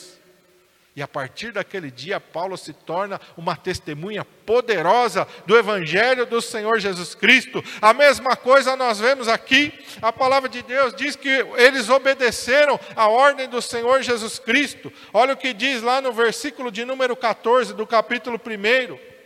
E 0.97 1.01
a 1.03 1.07
partir 1.07 1.51
daquele 1.51 1.91
dia, 1.91 2.19
Paulo 2.19 2.57
se 2.57 2.73
torna 2.73 3.21
uma 3.37 3.55
testemunha 3.55 4.25
poderosa 4.25 5.27
do 5.45 5.55
Evangelho 5.55 6.25
do 6.25 6.41
Senhor 6.41 6.79
Jesus 6.79 7.13
Cristo. 7.13 7.63
A 7.79 7.93
mesma 7.93 8.35
coisa 8.35 8.75
nós 8.75 8.99
vemos 8.99 9.27
aqui, 9.27 9.71
a 10.01 10.11
palavra 10.11 10.49
de 10.49 10.63
Deus 10.63 10.95
diz 10.95 11.15
que 11.15 11.29
eles 11.55 11.87
obedeceram 11.87 12.79
a 12.95 13.07
ordem 13.09 13.47
do 13.47 13.61
Senhor 13.61 14.01
Jesus 14.01 14.39
Cristo. 14.39 14.91
Olha 15.13 15.35
o 15.35 15.37
que 15.37 15.53
diz 15.53 15.83
lá 15.83 16.01
no 16.01 16.11
versículo 16.11 16.71
de 16.71 16.83
número 16.83 17.15
14 17.15 17.75
do 17.75 17.85
capítulo 17.85 18.41
1. 18.43 19.16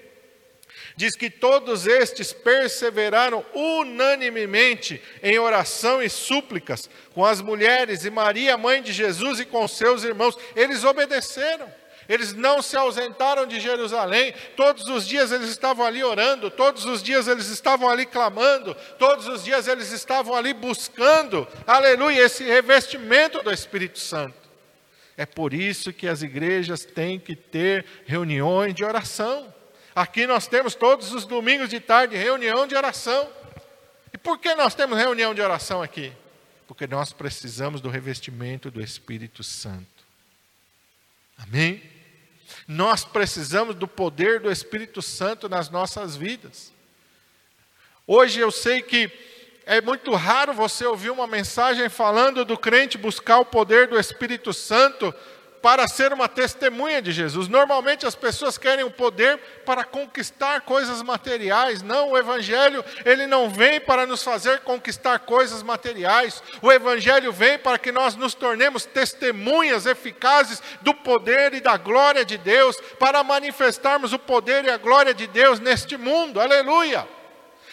Diz 1.02 1.16
que 1.16 1.32
todos 1.32 1.88
estes 1.88 2.32
perseveraram 2.32 3.44
unanimemente 3.56 5.02
em 5.24 5.40
oração 5.40 6.00
e 6.00 6.08
súplicas 6.08 6.88
com 7.16 7.26
as 7.26 7.42
mulheres 7.42 8.06
e 8.06 8.12
Maria, 8.12 8.56
mãe 8.56 8.84
de 8.84 8.94
Jesus, 8.94 9.40
e 9.40 9.46
com 9.46 9.68
seus 9.68 10.04
irmãos. 10.04 10.38
Eles 10.56 10.84
obedeceram. 10.84 11.68
Eles 12.08 12.34
não 12.34 12.62
se 12.62 12.78
ausentaram 12.78 13.48
de 13.48 13.60
Jerusalém, 13.60 14.32
todos 14.56 14.88
os 14.90 15.08
dias 15.08 15.32
eles 15.32 15.50
estavam 15.50 15.84
ali 15.88 16.04
orando, 16.04 16.52
todos 16.52 16.86
os 16.86 17.02
dias 17.02 17.28
eles 17.28 17.48
estavam 17.48 17.90
ali 17.90 18.06
clamando, 18.06 18.78
todos 19.00 19.26
os 19.26 19.44
dias 19.44 19.68
eles 19.68 19.92
estavam 19.92 20.36
ali 20.36 20.54
buscando, 20.54 21.48
aleluia, 21.66 22.26
esse 22.26 22.44
revestimento 22.44 23.42
do 23.42 23.52
Espírito 23.52 23.98
Santo. 23.98 24.36
É 25.18 25.26
por 25.26 25.52
isso 25.52 25.92
que 25.92 26.08
as 26.08 26.22
igrejas 26.22 26.86
têm 26.86 27.20
que 27.20 27.36
ter 27.36 27.86
reuniões 28.06 28.76
de 28.76 28.86
oração. 28.86 29.52
Aqui 30.02 30.26
nós 30.26 30.48
temos 30.48 30.74
todos 30.74 31.14
os 31.14 31.26
domingos 31.26 31.70
de 31.70 31.80
tarde 31.80 32.18
reunião 32.18 32.66
de 32.66 32.74
oração. 32.74 33.32
E 34.12 34.18
por 34.18 34.40
que 34.40 34.56
nós 34.56 34.74
temos 34.74 34.98
reunião 34.98 35.32
de 35.32 35.44
oração 35.44 35.84
aqui? 35.84 36.12
Porque 36.68 36.88
nós 36.88 37.14
precisamos 37.14 37.82
do 37.82 37.88
revestimento 37.88 38.72
do 38.72 38.82
Espírito 38.82 39.44
Santo. 39.44 39.86
Amém? 41.38 41.84
Nós 42.68 43.06
precisamos 43.06 43.76
do 43.76 43.88
poder 43.88 44.40
do 44.40 44.52
Espírito 44.52 45.04
Santo 45.04 45.48
nas 45.48 45.70
nossas 45.70 46.16
vidas. 46.16 46.74
Hoje 48.08 48.40
eu 48.40 48.50
sei 48.50 48.82
que 48.82 49.08
é 49.68 49.82
muito 49.82 50.16
raro 50.16 50.52
você 50.52 50.84
ouvir 50.84 51.12
uma 51.12 51.28
mensagem 51.28 51.88
falando 51.90 52.44
do 52.44 52.58
crente 52.58 52.98
buscar 52.98 53.38
o 53.38 53.46
poder 53.46 53.88
do 53.88 54.00
Espírito 54.00 54.52
Santo 54.52 55.14
para 55.62 55.88
ser 55.88 56.12
uma 56.12 56.28
testemunha 56.28 57.02
de 57.02 57.12
Jesus. 57.12 57.48
Normalmente 57.48 58.06
as 58.06 58.16
pessoas 58.16 58.58
querem 58.58 58.84
o 58.84 58.92
poder 58.92 59.38
para 59.66 59.84
conquistar 59.84 60.62
coisas 60.62 61.02
materiais. 61.02 61.82
Não, 61.84 62.12
o 62.12 62.18
evangelho, 62.18 62.84
ele 63.06 63.28
não 63.28 63.50
vem 63.50 63.80
para 63.80 64.06
nos 64.06 64.24
fazer 64.24 64.62
conquistar 64.62 65.20
coisas 65.20 65.62
materiais. 65.62 66.42
O 66.62 66.72
evangelho 66.72 67.32
vem 67.32 67.60
para 67.60 67.78
que 67.78 67.92
nós 67.92 68.16
nos 68.16 68.34
tornemos 68.34 68.86
testemunhas 68.86 69.86
eficazes 69.86 70.62
do 70.82 70.94
poder 70.94 71.54
e 71.54 71.62
da 71.62 71.78
glória 71.78 72.26
de 72.26 72.38
Deus, 72.38 72.78
para 72.98 73.24
manifestarmos 73.24 74.14
o 74.14 74.20
poder 74.20 74.66
e 74.66 74.70
a 74.70 74.78
glória 74.78 75.14
de 75.14 75.28
Deus 75.28 75.60
neste 75.60 75.96
mundo. 75.98 76.40
Aleluia! 76.40 77.21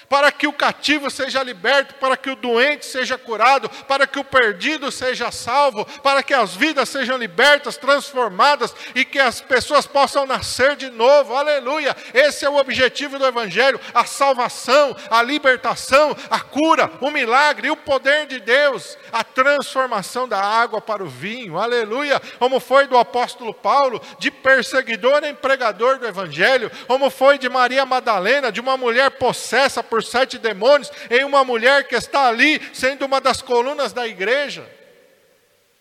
Para 0.08 0.32
que 0.32 0.46
o 0.46 0.52
cativo 0.52 1.10
seja 1.10 1.42
liberto, 1.42 1.94
para 1.96 2.16
que 2.16 2.30
o 2.30 2.36
doente 2.36 2.86
seja 2.86 3.18
curado, 3.18 3.68
para 3.86 4.06
que 4.06 4.18
o 4.18 4.24
perdido 4.24 4.90
seja 4.90 5.30
salvo, 5.30 5.84
para 6.02 6.22
que 6.22 6.32
as 6.32 6.54
vidas 6.54 6.88
sejam 6.88 7.16
libertas, 7.16 7.76
transformadas 7.76 8.74
e 8.94 9.04
que 9.04 9.18
as 9.18 9.40
pessoas 9.40 9.86
possam 9.86 10.26
nascer 10.26 10.76
de 10.76 10.90
novo. 10.90 11.34
Aleluia! 11.34 11.96
Esse 12.14 12.44
é 12.44 12.50
o 12.50 12.56
objetivo 12.56 13.18
do 13.18 13.26
Evangelho: 13.26 13.80
a 13.94 14.04
salvação, 14.04 14.96
a 15.10 15.22
libertação, 15.22 16.16
a 16.30 16.40
cura, 16.40 16.90
o 17.00 17.10
milagre, 17.10 17.70
o 17.70 17.76
poder 17.76 18.26
de 18.26 18.40
Deus, 18.40 18.96
a 19.12 19.22
transformação 19.22 20.26
da 20.26 20.40
água 20.40 20.80
para 20.80 21.04
o 21.04 21.08
vinho. 21.08 21.58
Aleluia! 21.58 22.20
Como 22.38 22.60
foi 22.60 22.86
do 22.86 22.96
apóstolo 22.96 23.52
Paulo, 23.52 24.00
de 24.18 24.30
perseguidor 24.30 25.22
em 25.24 25.34
pregador 25.34 25.98
do 25.98 26.06
Evangelho, 26.06 26.70
como 26.86 27.10
foi 27.10 27.38
de 27.38 27.48
Maria 27.48 27.84
Madalena, 27.84 28.50
de 28.50 28.60
uma 28.60 28.76
mulher 28.76 29.10
possessa 29.12 29.82
por 29.82 29.97
por 29.98 30.04
sete 30.04 30.38
demônios 30.38 30.92
em 31.10 31.24
uma 31.24 31.42
mulher 31.42 31.88
que 31.88 31.96
está 31.96 32.28
ali 32.28 32.62
sendo 32.72 33.04
uma 33.04 33.20
das 33.20 33.42
colunas 33.42 33.92
da 33.92 34.06
igreja. 34.06 34.64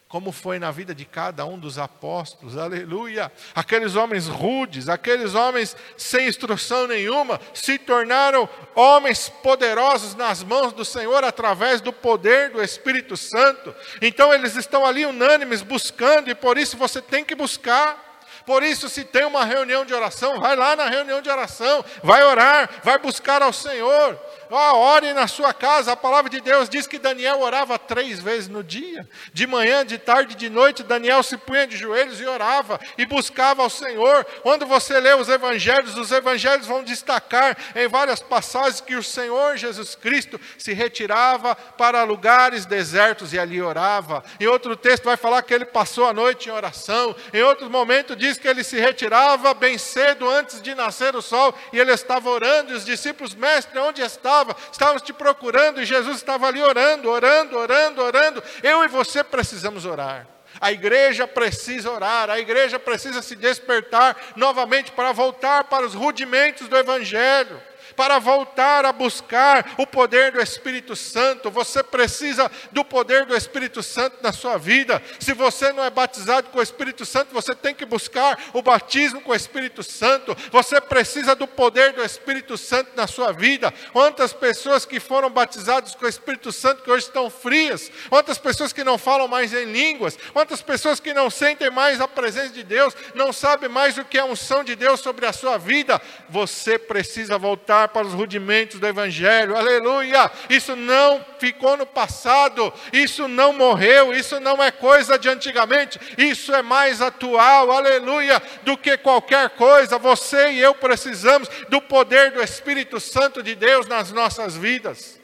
Como 0.08 0.32
foi 0.32 0.58
na 0.58 0.72
vida 0.72 0.96
de 0.96 1.06
cada 1.06 1.46
um 1.46 1.60
dos 1.60 1.78
apóstolos, 1.78 2.58
aleluia. 2.58 3.32
Aqueles 3.54 3.96
homens 3.96 4.28
rudes, 4.28 4.90
aqueles 4.90 5.36
homens 5.36 5.78
sem 5.96 6.28
instrução 6.28 6.88
nenhuma, 6.88 7.40
se 7.54 7.78
tornaram 7.78 8.50
homens 8.74 9.30
poderosos 9.30 10.16
nas 10.16 10.42
mãos 10.42 10.74
do 10.74 10.84
Senhor 10.84 11.24
através 11.24 11.80
do 11.80 11.94
poder 11.94 12.50
do 12.50 12.64
Espírito 12.64 13.16
Santo. 13.16 13.76
Então 14.02 14.34
eles 14.34 14.56
estão 14.56 14.84
ali 14.84 15.06
unânimes 15.06 15.62
buscando, 15.62 16.28
e 16.32 16.34
por 16.34 16.58
isso 16.58 16.76
você 16.76 17.04
tem 17.04 17.24
que 17.24 17.36
buscar. 17.36 18.07
Por 18.48 18.64
isso, 18.64 18.88
se 18.88 19.04
tem 19.04 19.26
uma 19.26 19.44
reunião 19.44 19.84
de 19.84 19.94
oração, 19.94 20.40
vai 20.40 20.56
lá 20.56 20.74
na 20.74 20.88
reunião 20.88 21.22
de 21.22 21.30
oração, 21.30 21.84
vai 22.02 22.24
orar, 22.24 22.70
vai 22.82 22.98
buscar 22.98 23.42
ao 23.42 23.52
Senhor. 23.52 24.18
Ore 24.50 25.14
na 25.14 25.28
sua 25.28 25.54
casa. 25.54 25.92
A 25.92 25.98
palavra 25.98 26.30
de 26.30 26.40
Deus 26.40 26.70
diz 26.70 26.88
que 26.88 27.00
Daniel 27.00 27.42
orava 27.42 27.78
três 27.78 28.20
vezes 28.20 28.48
no 28.48 28.64
dia. 28.64 29.08
De 29.34 29.46
manhã, 29.46 29.86
de 29.86 29.98
tarde, 29.98 30.36
de 30.36 30.50
noite, 30.50 30.84
Daniel 30.84 31.22
se 31.24 31.38
punha 31.38 31.68
de 31.68 31.76
joelhos 31.76 32.22
e 32.22 32.26
orava 32.26 32.80
e 32.98 33.06
buscava 33.06 33.64
ao 33.64 33.70
Senhor. 33.70 34.24
Quando 34.44 34.66
você 34.66 35.00
lê 35.00 35.14
os 35.14 35.28
evangelhos, 35.28 35.98
os 35.98 36.12
evangelhos 36.12 36.68
vão 36.68 36.84
destacar 36.84 37.58
em 37.76 37.88
várias 37.88 38.22
passagens 38.22 38.80
que 38.80 38.96
o 38.96 39.04
Senhor 39.04 39.58
Jesus 39.58 39.96
Cristo 39.96 40.40
se 40.58 40.74
retirava 40.74 41.56
para 41.56 42.04
lugares 42.04 42.66
desertos 42.66 43.34
e 43.34 43.40
ali 43.40 43.62
orava. 43.62 44.24
Em 44.40 44.48
outro 44.48 44.76
texto 44.76 45.04
vai 45.04 45.18
falar 45.18 45.42
que 45.42 45.54
ele 45.54 45.66
passou 45.66 46.08
a 46.08 46.14
noite 46.14 46.50
em 46.50 46.52
oração. 46.52 47.16
Em 47.34 47.44
outro 47.44 47.70
momento 47.70 48.16
diz 48.16 48.38
que 48.38 48.48
ele 48.48 48.64
se 48.64 48.80
retirava 48.80 49.54
bem 49.54 49.78
cedo 49.78 50.30
antes 50.30 50.62
de 50.62 50.74
nascer 50.74 51.16
o 51.16 51.22
sol 51.22 51.54
e 51.74 51.80
ele 51.80 51.92
estava 51.92 52.30
orando. 52.30 52.72
E 52.72 52.76
os 52.76 52.86
discípulos, 52.86 53.36
mestre, 53.36 53.78
onde 53.80 54.02
está? 54.02 54.37
Estávamos 54.72 55.02
te 55.02 55.14
procurando 55.14 55.82
e 55.82 55.86
Jesus 55.86 56.18
estava 56.18 56.48
ali 56.48 56.62
orando, 56.62 57.10
orando, 57.10 57.58
orando, 57.58 58.02
orando. 58.02 58.44
Eu 58.62 58.84
e 58.84 58.88
você 58.88 59.24
precisamos 59.24 59.86
orar. 59.86 60.28
A 60.60 60.72
igreja 60.72 61.28
precisa 61.28 61.92
orar, 61.92 62.30
a 62.30 62.40
igreja 62.40 62.80
precisa 62.80 63.22
se 63.22 63.36
despertar 63.36 64.18
novamente 64.36 64.92
para 64.92 65.12
voltar 65.12 65.66
para 65.66 65.86
os 65.86 65.94
rudimentos 65.94 66.68
do 66.68 66.78
Evangelho 66.78 67.62
para 67.96 68.20
voltar 68.20 68.86
a 68.86 68.92
buscar 68.92 69.74
o 69.78 69.86
poder 69.86 70.32
do 70.32 70.42
Espírito 70.42 70.96
Santo. 70.96 71.50
Você 71.52 71.84
precisa 71.84 72.50
do 72.72 72.84
poder 72.84 73.26
do 73.26 73.36
Espírito 73.36 73.82
Santo 73.84 74.18
na 74.22 74.34
sua 74.34 74.58
vida. 74.58 75.02
Se 75.20 75.34
você 75.34 75.72
não 75.72 75.84
é 75.84 75.90
batizado 75.90 76.50
com 76.50 76.60
o 76.60 76.64
Espírito 76.64 77.06
Santo, 77.06 77.34
você 77.34 77.54
tem 77.54 77.74
que 77.74 77.86
buscar 77.86 78.38
o 78.54 78.62
batismo 78.62 79.22
com 79.22 79.32
o 79.32 79.36
Espírito 79.36 79.84
Santo. 79.84 80.36
Você 80.52 80.82
precisa 80.82 81.36
do 81.36 81.48
poder 81.48 81.94
do 81.94 82.04
Espírito 82.04 82.58
Santo 82.58 82.92
na 82.96 83.08
sua 83.08 83.32
vida. 83.32 83.74
Quantas 83.92 84.34
pessoas 84.34 84.86
que 84.86 85.00
foram 85.00 85.30
batizadas 85.30 85.96
com 85.96 86.06
o 86.06 86.10
Espírito 86.10 86.52
Santo 86.52 86.84
que 86.84 86.92
hoje 86.92 87.06
estão 87.06 87.30
frias? 87.30 87.92
Quantas 88.10 88.38
pessoas 88.38 88.74
que 88.74 88.84
não 88.84 88.98
falam 88.98 89.28
mais 89.28 89.54
em 89.54 89.66
línguas? 89.66 90.18
Quantas 90.34 90.62
pessoas 90.62 91.00
que 91.00 91.14
não 91.14 91.30
sentem 91.30 91.70
mais 91.70 92.02
a 92.02 92.08
presença 92.08 92.50
de 92.50 92.64
Deus? 92.64 92.96
Não 93.14 93.32
sabem 93.32 93.70
mais 93.70 93.98
o 93.98 94.06
que 94.06 94.18
é 94.18 94.22
a 94.22 94.26
unção 94.26 94.64
de 94.64 94.76
Deus 94.76 95.00
sobre 95.00 95.26
a 95.26 95.34
sua 95.34 95.58
vida? 95.58 96.02
Você 96.30 96.78
precisa 96.78 97.38
voltar 97.38 97.77
para 97.86 98.08
os 98.08 98.14
rudimentos 98.14 98.80
do 98.80 98.88
Evangelho, 98.88 99.58
aleluia. 99.58 100.32
Isso 100.50 100.74
não 100.74 101.26
ficou 101.38 101.76
no 101.76 101.86
passado, 101.86 102.74
isso 102.94 103.28
não 103.28 103.52
morreu, 103.52 104.14
isso 104.14 104.40
não 104.40 104.64
é 104.64 104.72
coisa 104.72 105.20
de 105.20 105.28
antigamente, 105.28 106.00
isso 106.18 106.56
é 106.56 106.62
mais 106.62 107.02
atual, 107.02 107.70
aleluia, 107.70 108.42
do 108.64 108.78
que 108.78 108.96
qualquer 108.98 109.50
coisa. 109.50 109.98
Você 109.98 110.52
e 110.52 110.60
eu 110.62 110.74
precisamos 110.74 111.50
do 111.68 111.82
poder 111.82 112.32
do 112.32 112.42
Espírito 112.42 113.02
Santo 113.02 113.44
de 113.44 113.54
Deus 113.54 113.86
nas 113.86 114.14
nossas 114.14 114.56
vidas, 114.56 115.20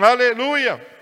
aleluia 0.00 0.99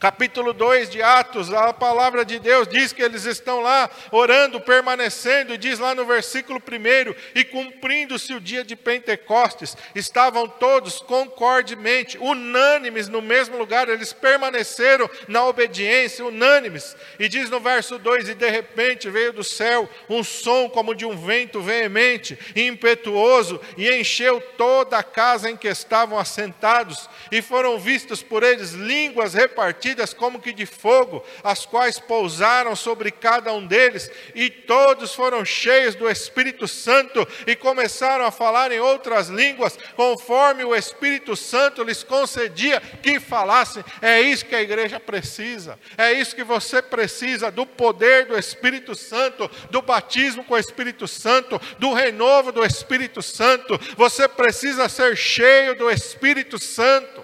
capítulo 0.00 0.52
2 0.52 0.90
de 0.90 1.02
Atos, 1.02 1.52
a 1.52 1.72
palavra 1.72 2.24
de 2.24 2.38
Deus 2.38 2.66
diz 2.66 2.92
que 2.92 3.02
eles 3.02 3.24
estão 3.24 3.60
lá 3.60 3.88
orando, 4.10 4.60
permanecendo, 4.60 5.56
diz 5.56 5.78
lá 5.78 5.94
no 5.94 6.04
versículo 6.04 6.60
1: 6.60 7.14
e 7.34 7.44
cumprindo-se 7.44 8.34
o 8.34 8.40
dia 8.40 8.64
de 8.64 8.74
Pentecostes, 8.74 9.76
estavam 9.94 10.48
todos 10.48 11.00
concordemente, 11.00 12.18
unânimes 12.18 13.08
no 13.08 13.22
mesmo 13.22 13.56
lugar, 13.56 13.88
eles 13.88 14.12
permaneceram 14.12 15.08
na 15.28 15.44
obediência, 15.44 16.24
unânimes. 16.24 16.96
E 17.18 17.28
diz 17.28 17.48
no 17.48 17.60
verso 17.60 17.98
2: 17.98 18.30
e 18.30 18.34
de 18.34 18.50
repente 18.50 19.08
veio 19.10 19.32
do 19.32 19.44
céu 19.44 19.88
um 20.08 20.24
som 20.24 20.68
como 20.68 20.94
de 20.94 21.06
um 21.06 21.16
vento 21.16 21.60
veemente 21.60 22.38
e 22.54 22.66
impetuoso, 22.66 23.60
e 23.76 23.90
encheu 23.90 24.40
toda 24.56 24.98
a 24.98 25.02
casa 25.02 25.50
em 25.50 25.56
que 25.56 25.68
estavam 25.68 26.18
assentados, 26.18 27.08
e 27.30 27.40
foram 27.40 27.78
vistos 27.78 28.22
por 28.22 28.42
eles 28.42 28.72
línguas 28.72 29.34
repartidas 29.34 29.83
como 30.16 30.40
que 30.40 30.52
de 30.52 30.64
fogo, 30.64 31.24
as 31.42 31.66
quais 31.66 31.98
pousaram 31.98 32.76
sobre 32.76 33.10
cada 33.10 33.52
um 33.52 33.66
deles, 33.66 34.10
e 34.34 34.48
todos 34.48 35.14
foram 35.14 35.44
cheios 35.44 35.94
do 35.94 36.08
Espírito 36.08 36.66
Santo 36.68 37.26
e 37.46 37.56
começaram 37.56 38.24
a 38.24 38.30
falar 38.30 38.72
em 38.72 38.80
outras 38.80 39.28
línguas, 39.28 39.78
conforme 39.96 40.64
o 40.64 40.74
Espírito 40.74 41.36
Santo 41.36 41.82
lhes 41.82 42.02
concedia 42.02 42.80
que 43.02 43.18
falassem. 43.20 43.84
É 44.00 44.20
isso 44.20 44.46
que 44.46 44.54
a 44.54 44.62
igreja 44.62 45.00
precisa, 45.00 45.78
é 45.98 46.12
isso 46.12 46.36
que 46.36 46.44
você 46.44 46.80
precisa: 46.80 47.50
do 47.50 47.66
poder 47.66 48.26
do 48.26 48.38
Espírito 48.38 48.94
Santo, 48.94 49.50
do 49.70 49.82
batismo 49.82 50.44
com 50.44 50.54
o 50.54 50.58
Espírito 50.58 51.08
Santo, 51.08 51.60
do 51.78 51.92
renovo 51.92 52.52
do 52.52 52.64
Espírito 52.64 53.22
Santo. 53.22 53.78
Você 53.96 54.28
precisa 54.28 54.88
ser 54.88 55.16
cheio 55.16 55.74
do 55.74 55.90
Espírito 55.90 56.58
Santo. 56.58 57.23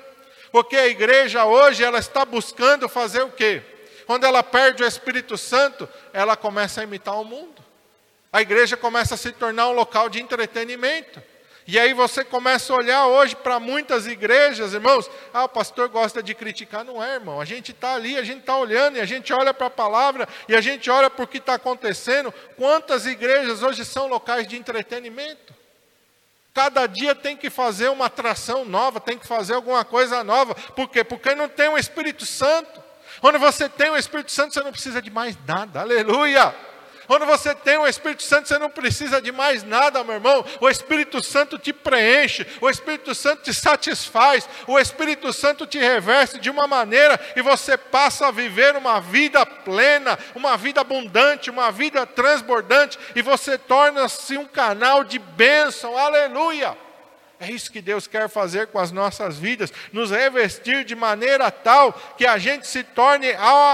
Porque 0.53 0.77
a 0.77 0.87
igreja 0.87 1.45
hoje 1.45 1.85
ela 1.85 1.99
está 1.99 2.25
buscando 2.25 2.89
fazer 2.89 3.23
o 3.23 3.31
quê? 3.31 3.63
Quando 4.07 4.25
ela 4.25 4.43
perde 4.43 4.83
o 4.83 4.87
Espírito 4.87 5.39
Santo, 5.39 5.89
ela 6.13 6.37
começa 6.37 6.81
a 6.81 6.85
imitar 6.85 7.21
o 7.21 7.25
mundo. 7.25 7.63
A 8.33 8.43
igreja 8.43 8.77
começa 8.77 9.15
a 9.15 9.19
se 9.19 9.33
tornar 9.33 9.69
um 9.69 9.73
local 9.73 10.09
de 10.09 10.21
entretenimento. 10.21 11.23
E 11.67 11.79
aí 11.79 11.95
você 11.95 12.25
começa 12.25 12.73
a 12.73 12.77
olhar 12.77 13.07
hoje 13.07 13.37
para 13.37 13.61
muitas 13.61 14.09
igrejas, 14.09 14.73
irmãos. 14.73 15.09
Ah, 15.33 15.45
o 15.45 15.49
pastor 15.49 15.89
gosta 15.89 16.21
de 16.21 16.35
criticar. 16.35 16.85
Não 16.85 17.03
é, 17.03 17.15
irmão. 17.15 17.41
A 17.41 17.45
gente 17.45 17.71
está 17.71 17.95
ali, 17.95 18.17
a 18.17 18.25
gente 18.25 18.41
está 18.41 18.57
olhando, 18.57 18.97
e 18.97 19.01
a 19.01 19.05
gente 19.05 19.33
olha 19.33 19.55
para 19.55 19.69
a 19.69 19.71
palavra, 19.71 20.29
e 20.49 20.57
a 20.57 20.61
gente 20.61 20.91
olha 20.91 21.09
para 21.09 21.25
o 21.25 21.29
que 21.29 21.39
está 21.39 21.55
acontecendo. 21.55 22.35
Quantas 22.57 23.07
igrejas 23.07 23.63
hoje 23.63 23.85
são 23.85 24.09
locais 24.09 24.49
de 24.49 24.57
entretenimento? 24.57 25.60
Cada 26.53 26.87
dia 26.87 27.15
tem 27.15 27.37
que 27.37 27.49
fazer 27.49 27.89
uma 27.91 28.07
atração 28.07 28.65
nova, 28.65 29.01
tem 29.01 29.17
que 29.19 29.27
fazer 29.27 29.55
alguma 29.55 29.85
coisa 29.85 30.25
nova. 30.25 30.55
Por 30.55 30.89
quê? 30.89 31.05
Porque 31.05 31.35
não 31.35 31.49
tem 31.49 31.69
o 31.69 31.79
Espírito 31.79 32.27
Santo. 32.27 32.83
Quando 33.21 33.39
você 33.39 33.69
tem 33.69 33.91
o 33.91 33.97
Espírito 33.97 34.33
Santo, 34.33 34.55
você 34.55 34.63
não 34.63 34.73
precisa 34.73 35.01
de 35.01 35.11
mais 35.11 35.37
nada. 35.47 35.81
Aleluia! 35.81 36.55
Quando 37.11 37.27
você 37.27 37.53
tem 37.57 37.77
o 37.77 37.89
Espírito 37.89 38.23
Santo, 38.23 38.47
você 38.47 38.57
não 38.57 38.71
precisa 38.71 39.21
de 39.21 39.33
mais 39.33 39.65
nada, 39.65 40.05
meu 40.05 40.15
irmão. 40.15 40.45
O 40.61 40.71
Espírito 40.71 41.21
Santo 41.21 41.59
te 41.59 41.73
preenche, 41.73 42.47
o 42.61 42.71
Espírito 42.71 43.17
Santo 43.17 43.43
te 43.43 43.53
satisfaz, 43.53 44.49
o 44.65 44.79
Espírito 44.79 45.33
Santo 45.33 45.67
te 45.67 45.77
reveste 45.77 46.39
de 46.39 46.49
uma 46.49 46.69
maneira 46.69 47.19
e 47.35 47.43
você 47.43 47.77
passa 47.77 48.29
a 48.29 48.31
viver 48.31 48.77
uma 48.77 49.01
vida 49.01 49.45
plena, 49.45 50.17
uma 50.37 50.57
vida 50.57 50.83
abundante, 50.83 51.51
uma 51.51 51.73
vida 51.73 52.07
transbordante 52.07 52.97
e 53.17 53.23
você 53.23 53.59
torna-se 53.59 54.39
um 54.39 54.47
canal 54.47 55.03
de 55.03 55.19
bênção. 55.19 55.99
Aleluia! 55.99 56.90
É 57.41 57.51
isso 57.51 57.73
que 57.73 57.81
Deus 57.81 58.07
quer 58.07 58.29
fazer 58.29 58.67
com 58.67 58.79
as 58.79 58.93
nossas 58.93 59.39
vidas, 59.39 59.73
nos 59.95 60.11
revestir 60.11 60.85
de 60.85 60.95
maneira 60.95 61.51
tal 61.51 61.91
que 62.19 62.27
a 62.27 62.37
gente 62.37 62.67
se 62.67 62.85
torne 62.85 63.29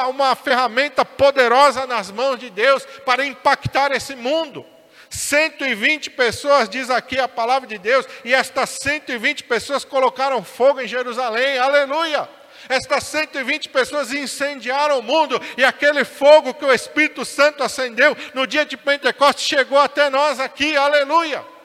uma 0.08 0.36
ferramenta 0.36 1.04
poderosa 1.04 1.84
nas 1.84 2.12
mãos 2.12 2.38
de 2.38 2.48
Deus 2.48 2.86
para 3.04 3.26
impactar 3.26 3.90
esse 3.90 4.14
mundo. 4.14 4.64
120 5.10 6.10
pessoas, 6.10 6.68
diz 6.68 6.90
aqui 6.90 7.18
a 7.18 7.26
palavra 7.26 7.66
de 7.66 7.76
Deus, 7.76 8.06
e 8.24 8.32
estas 8.32 8.70
120 8.70 9.42
pessoas 9.42 9.84
colocaram 9.84 10.44
fogo 10.44 10.80
em 10.80 10.86
Jerusalém, 10.86 11.58
aleluia! 11.58 12.28
Estas 12.68 13.02
120 13.04 13.68
pessoas 13.70 14.12
incendiaram 14.12 15.00
o 15.00 15.02
mundo, 15.02 15.40
e 15.56 15.64
aquele 15.64 16.04
fogo 16.04 16.54
que 16.54 16.64
o 16.64 16.72
Espírito 16.72 17.24
Santo 17.24 17.64
acendeu 17.64 18.16
no 18.32 18.46
dia 18.46 18.64
de 18.64 18.76
Pentecostes 18.76 19.44
chegou 19.44 19.78
até 19.78 20.08
nós 20.08 20.38
aqui, 20.38 20.76
aleluia! 20.76 21.55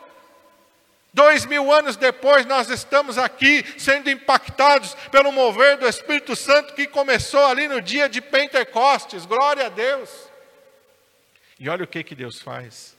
Dois 1.13 1.45
mil 1.45 1.71
anos 1.71 1.97
depois, 1.97 2.45
nós 2.45 2.69
estamos 2.69 3.17
aqui 3.17 3.65
sendo 3.77 4.09
impactados 4.09 4.95
pelo 5.11 5.31
mover 5.31 5.77
do 5.77 5.87
Espírito 5.87 6.35
Santo 6.35 6.73
que 6.73 6.87
começou 6.87 7.45
ali 7.45 7.67
no 7.67 7.81
dia 7.81 8.07
de 8.07 8.21
Pentecostes. 8.21 9.25
Glória 9.25 9.65
a 9.65 9.69
Deus. 9.69 10.09
E 11.59 11.67
olha 11.67 11.83
o 11.83 11.87
que, 11.87 12.03
que 12.03 12.15
Deus 12.15 12.39
faz. 12.39 12.95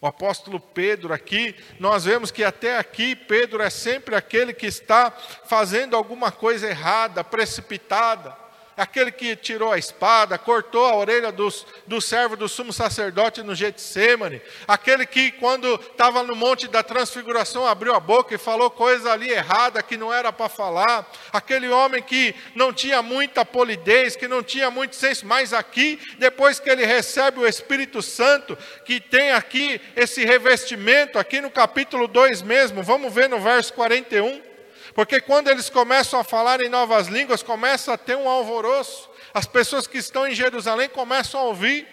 O 0.00 0.06
apóstolo 0.06 0.58
Pedro 0.58 1.12
aqui, 1.12 1.54
nós 1.78 2.06
vemos 2.06 2.30
que 2.30 2.42
até 2.42 2.78
aqui 2.78 3.14
Pedro 3.14 3.62
é 3.62 3.68
sempre 3.68 4.16
aquele 4.16 4.54
que 4.54 4.66
está 4.66 5.10
fazendo 5.44 5.94
alguma 5.94 6.32
coisa 6.32 6.66
errada, 6.66 7.22
precipitada 7.22 8.34
aquele 8.80 9.12
que 9.12 9.36
tirou 9.36 9.70
a 9.70 9.78
espada, 9.78 10.38
cortou 10.38 10.86
a 10.86 10.96
orelha 10.96 11.30
dos, 11.30 11.66
do 11.86 12.00
servo 12.00 12.34
do 12.34 12.48
sumo 12.48 12.72
sacerdote 12.72 13.42
no 13.42 13.54
Getsemane, 13.54 14.40
aquele 14.66 15.04
que, 15.04 15.32
quando 15.32 15.74
estava 15.74 16.22
no 16.22 16.34
monte 16.34 16.66
da 16.66 16.82
transfiguração, 16.82 17.66
abriu 17.66 17.94
a 17.94 18.00
boca 18.00 18.34
e 18.34 18.38
falou 18.38 18.70
coisa 18.70 19.12
ali 19.12 19.30
errada 19.30 19.82
que 19.82 19.98
não 19.98 20.12
era 20.12 20.32
para 20.32 20.48
falar, 20.48 21.06
aquele 21.30 21.68
homem 21.68 22.02
que 22.02 22.34
não 22.54 22.72
tinha 22.72 23.02
muita 23.02 23.44
polidez, 23.44 24.16
que 24.16 24.26
não 24.26 24.42
tinha 24.42 24.70
muito 24.70 24.96
senso, 24.96 25.26
mas 25.26 25.52
aqui, 25.52 26.00
depois 26.18 26.58
que 26.58 26.70
ele 26.70 26.86
recebe 26.86 27.38
o 27.38 27.46
Espírito 27.46 28.00
Santo, 28.00 28.56
que 28.86 28.98
tem 28.98 29.32
aqui 29.32 29.78
esse 29.94 30.24
revestimento, 30.24 31.18
aqui 31.18 31.42
no 31.42 31.50
capítulo 31.50 32.08
2 32.08 32.40
mesmo, 32.40 32.82
vamos 32.82 33.12
ver 33.12 33.28
no 33.28 33.38
verso 33.40 33.74
41. 33.74 34.49
Porque 34.94 35.20
quando 35.20 35.48
eles 35.48 35.70
começam 35.70 36.18
a 36.18 36.24
falar 36.24 36.60
em 36.60 36.68
novas 36.68 37.06
línguas, 37.06 37.42
começa 37.42 37.92
a 37.92 37.98
ter 37.98 38.16
um 38.16 38.28
alvoroço. 38.28 39.08
As 39.32 39.46
pessoas 39.46 39.86
que 39.86 39.98
estão 39.98 40.26
em 40.26 40.34
Jerusalém 40.34 40.88
começam 40.88 41.40
a 41.40 41.44
ouvir. 41.44 41.86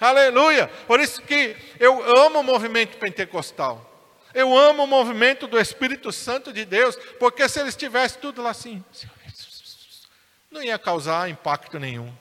Aleluia! 0.00 0.68
Por 0.86 1.00
isso 1.00 1.22
que 1.22 1.56
eu 1.78 2.02
amo 2.18 2.40
o 2.40 2.44
movimento 2.44 2.98
pentecostal. 2.98 3.92
Eu 4.34 4.56
amo 4.56 4.84
o 4.84 4.86
movimento 4.86 5.46
do 5.46 5.58
Espírito 5.58 6.12
Santo 6.12 6.52
de 6.52 6.64
Deus, 6.64 6.96
porque 7.18 7.48
se 7.48 7.58
eles 7.58 7.74
tivessem 7.74 8.20
tudo 8.20 8.42
lá 8.42 8.50
assim, 8.50 8.84
não 10.50 10.62
ia 10.62 10.78
causar 10.78 11.30
impacto 11.30 11.78
nenhum. 11.78 12.12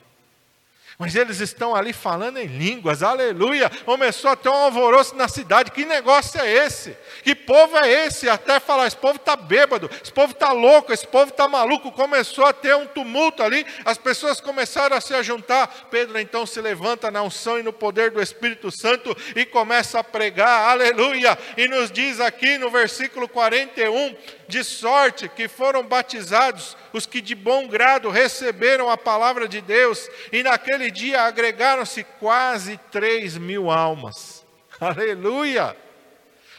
Mas 0.98 1.14
eles 1.14 1.42
estão 1.42 1.76
ali 1.76 1.92
falando 1.92 2.38
em 2.38 2.46
línguas, 2.46 3.04
aleluia. 3.04 3.70
Começou 3.84 4.32
a 4.32 4.36
ter 4.36 4.48
um 4.48 4.54
alvoroço 4.54 5.14
na 5.16 5.28
cidade. 5.28 5.72
Que 5.72 5.84
negócio 5.84 6.40
é 6.40 6.50
esse? 6.66 6.96
Que 7.22 7.36
povo 7.36 7.78
é 7.78 8.06
esse? 8.06 8.30
Até 8.30 8.62
falar, 8.62 8.88
esse 8.88 8.96
povo 8.96 9.18
está 9.18 9.36
bêbado, 9.36 9.90
esse 10.02 10.12
povo 10.12 10.32
está 10.32 10.54
louco, 10.54 10.94
esse 10.94 11.06
povo 11.06 11.32
está 11.32 11.50
maluco. 11.50 11.92
Começou 11.92 12.46
a 12.46 12.54
ter 12.54 12.76
um 12.76 12.88
tumulto 12.88 13.44
ali, 13.44 13.66
as 13.84 13.98
pessoas 13.98 14.40
começaram 14.40 14.96
a 14.96 15.02
se 15.02 15.22
juntar. 15.22 15.68
Pedro 15.92 16.18
então 16.18 16.46
se 16.46 16.62
levanta 16.62 17.12
na 17.12 17.22
unção 17.22 17.60
e 17.60 17.64
no 17.64 17.74
poder 17.74 18.12
do 18.12 18.22
Espírito 18.22 18.72
Santo 18.72 19.16
e 19.36 19.46
começa 19.46 20.00
a 20.00 20.04
pregar, 20.04 20.70
aleluia. 20.70 21.38
E 21.58 21.68
nos 21.68 21.92
diz 21.92 22.22
aqui 22.22 22.58
no 22.58 22.70
versículo 22.70 23.28
41: 23.28 24.16
de 24.48 24.64
sorte 24.64 25.28
que 25.28 25.48
foram 25.48 25.84
batizados 25.84 26.78
os 26.94 27.06
que 27.06 27.22
de 27.22 27.36
bom 27.36 27.68
grado 27.68 28.10
receberam 28.10 28.90
a 28.90 28.98
palavra 28.98 29.48
de 29.48 29.62
Deus, 29.62 30.10
e 30.32 30.44
naquele 30.44 30.90
dia 30.92 31.24
agregaram-se 31.24 32.04
quase 32.20 32.80
três 32.92 33.38
mil 33.38 33.70
almas. 33.70 34.46
Aleluia! 34.80 35.76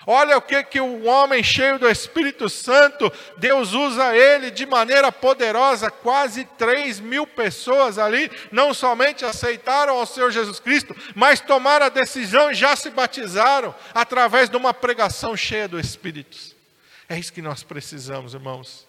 Olha 0.09 0.39
o 0.39 0.43
que, 0.43 0.63
que 0.63 0.81
o 0.81 1.05
homem 1.05 1.43
cheio 1.43 1.81
do 1.81 1.89
Espírito 1.91 2.49
Santo, 2.49 3.13
Deus 3.39 3.73
usa 3.73 4.17
ele 4.17 4.53
de 4.53 4.65
maneira 4.65 5.11
poderosa. 5.11 5.91
Quase 5.91 6.45
três 6.57 7.01
mil 7.01 7.27
pessoas 7.27 7.99
ali 7.99 8.31
não 8.53 8.73
somente 8.73 9.25
aceitaram 9.25 9.99
ao 9.99 10.07
Senhor 10.07 10.31
Jesus 10.31 10.61
Cristo, 10.61 10.95
mas 11.17 11.41
tomaram 11.41 11.87
a 11.87 11.89
decisão 11.89 12.53
e 12.53 12.55
já 12.55 12.77
se 12.77 12.89
batizaram 12.89 13.75
através 13.93 14.49
de 14.49 14.57
uma 14.57 14.73
pregação 14.73 15.37
cheia 15.37 15.67
do 15.67 15.81
Espírito. 15.81 16.56
É 17.09 17.19
isso 17.19 17.33
que 17.33 17.43
nós 17.43 17.63
precisamos, 17.63 18.35
irmãos. 18.35 18.86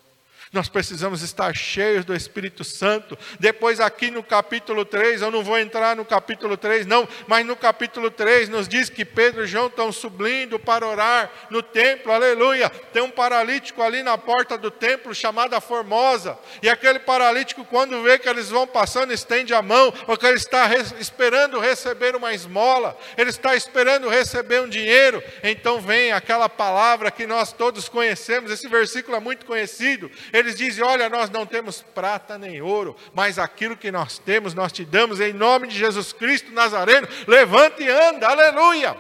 Nós 0.53 0.69
precisamos 0.69 1.21
estar 1.21 1.53
cheios 1.55 2.05
do 2.05 2.15
Espírito 2.15 2.63
Santo. 2.63 3.17
Depois, 3.39 3.79
aqui 3.81 4.09
no 4.09 4.23
capítulo 4.23 4.85
3, 4.85 5.21
eu 5.21 5.29
não 5.29 5.43
vou 5.43 5.59
entrar 5.59 5.95
no 5.95 6.05
capítulo 6.05 6.55
3, 6.55 6.85
não, 6.85 7.07
mas 7.27 7.45
no 7.45 7.55
capítulo 7.55 8.09
3 8.09 8.47
nos 8.47 8.67
diz 8.67 8.89
que 8.89 9.03
Pedro 9.03 9.43
e 9.43 9.47
João 9.47 9.67
estão 9.67 9.91
subindo 9.91 10.57
para 10.57 10.87
orar 10.87 11.29
no 11.49 11.61
templo, 11.61 12.13
aleluia. 12.13 12.69
Tem 12.69 13.01
um 13.01 13.09
paralítico 13.09 13.81
ali 13.81 14.01
na 14.01 14.17
porta 14.17 14.57
do 14.57 14.71
templo 14.71 15.13
chamada 15.13 15.59
Formosa, 15.59 16.37
e 16.61 16.69
aquele 16.69 16.99
paralítico, 16.99 17.65
quando 17.65 18.01
vê 18.01 18.17
que 18.17 18.29
eles 18.29 18.49
vão 18.49 18.65
passando, 18.65 19.11
estende 19.11 19.53
a 19.53 19.61
mão, 19.61 19.91
porque 19.91 20.25
ele 20.25 20.37
está 20.37 20.69
esperando 20.97 21.59
receber 21.59 22.15
uma 22.15 22.33
esmola, 22.33 22.97
ele 23.17 23.31
está 23.31 23.53
esperando 23.55 24.07
receber 24.07 24.61
um 24.61 24.69
dinheiro. 24.69 25.21
Então 25.43 25.81
vem 25.81 26.13
aquela 26.13 26.47
palavra 26.47 27.11
que 27.11 27.27
nós 27.27 27.51
todos 27.51 27.89
conhecemos, 27.89 28.49
esse 28.49 28.67
versículo 28.69 29.17
é 29.17 29.19
muito 29.19 29.45
conhecido 29.45 30.09
eles 30.37 30.55
dizem: 30.55 30.83
Olha, 30.83 31.09
nós 31.09 31.29
não 31.29 31.45
temos 31.45 31.81
prata 31.81 32.37
nem 32.37 32.61
ouro, 32.61 32.95
mas 33.13 33.39
aquilo 33.39 33.75
que 33.75 33.91
nós 33.91 34.17
temos, 34.19 34.53
nós 34.53 34.71
te 34.71 34.85
damos 34.85 35.19
em 35.19 35.33
nome 35.33 35.67
de 35.67 35.77
Jesus 35.77 36.13
Cristo 36.13 36.51
Nazareno. 36.51 37.07
Levante 37.27 37.83
e 37.83 37.89
anda, 37.89 38.27
aleluia. 38.27 38.95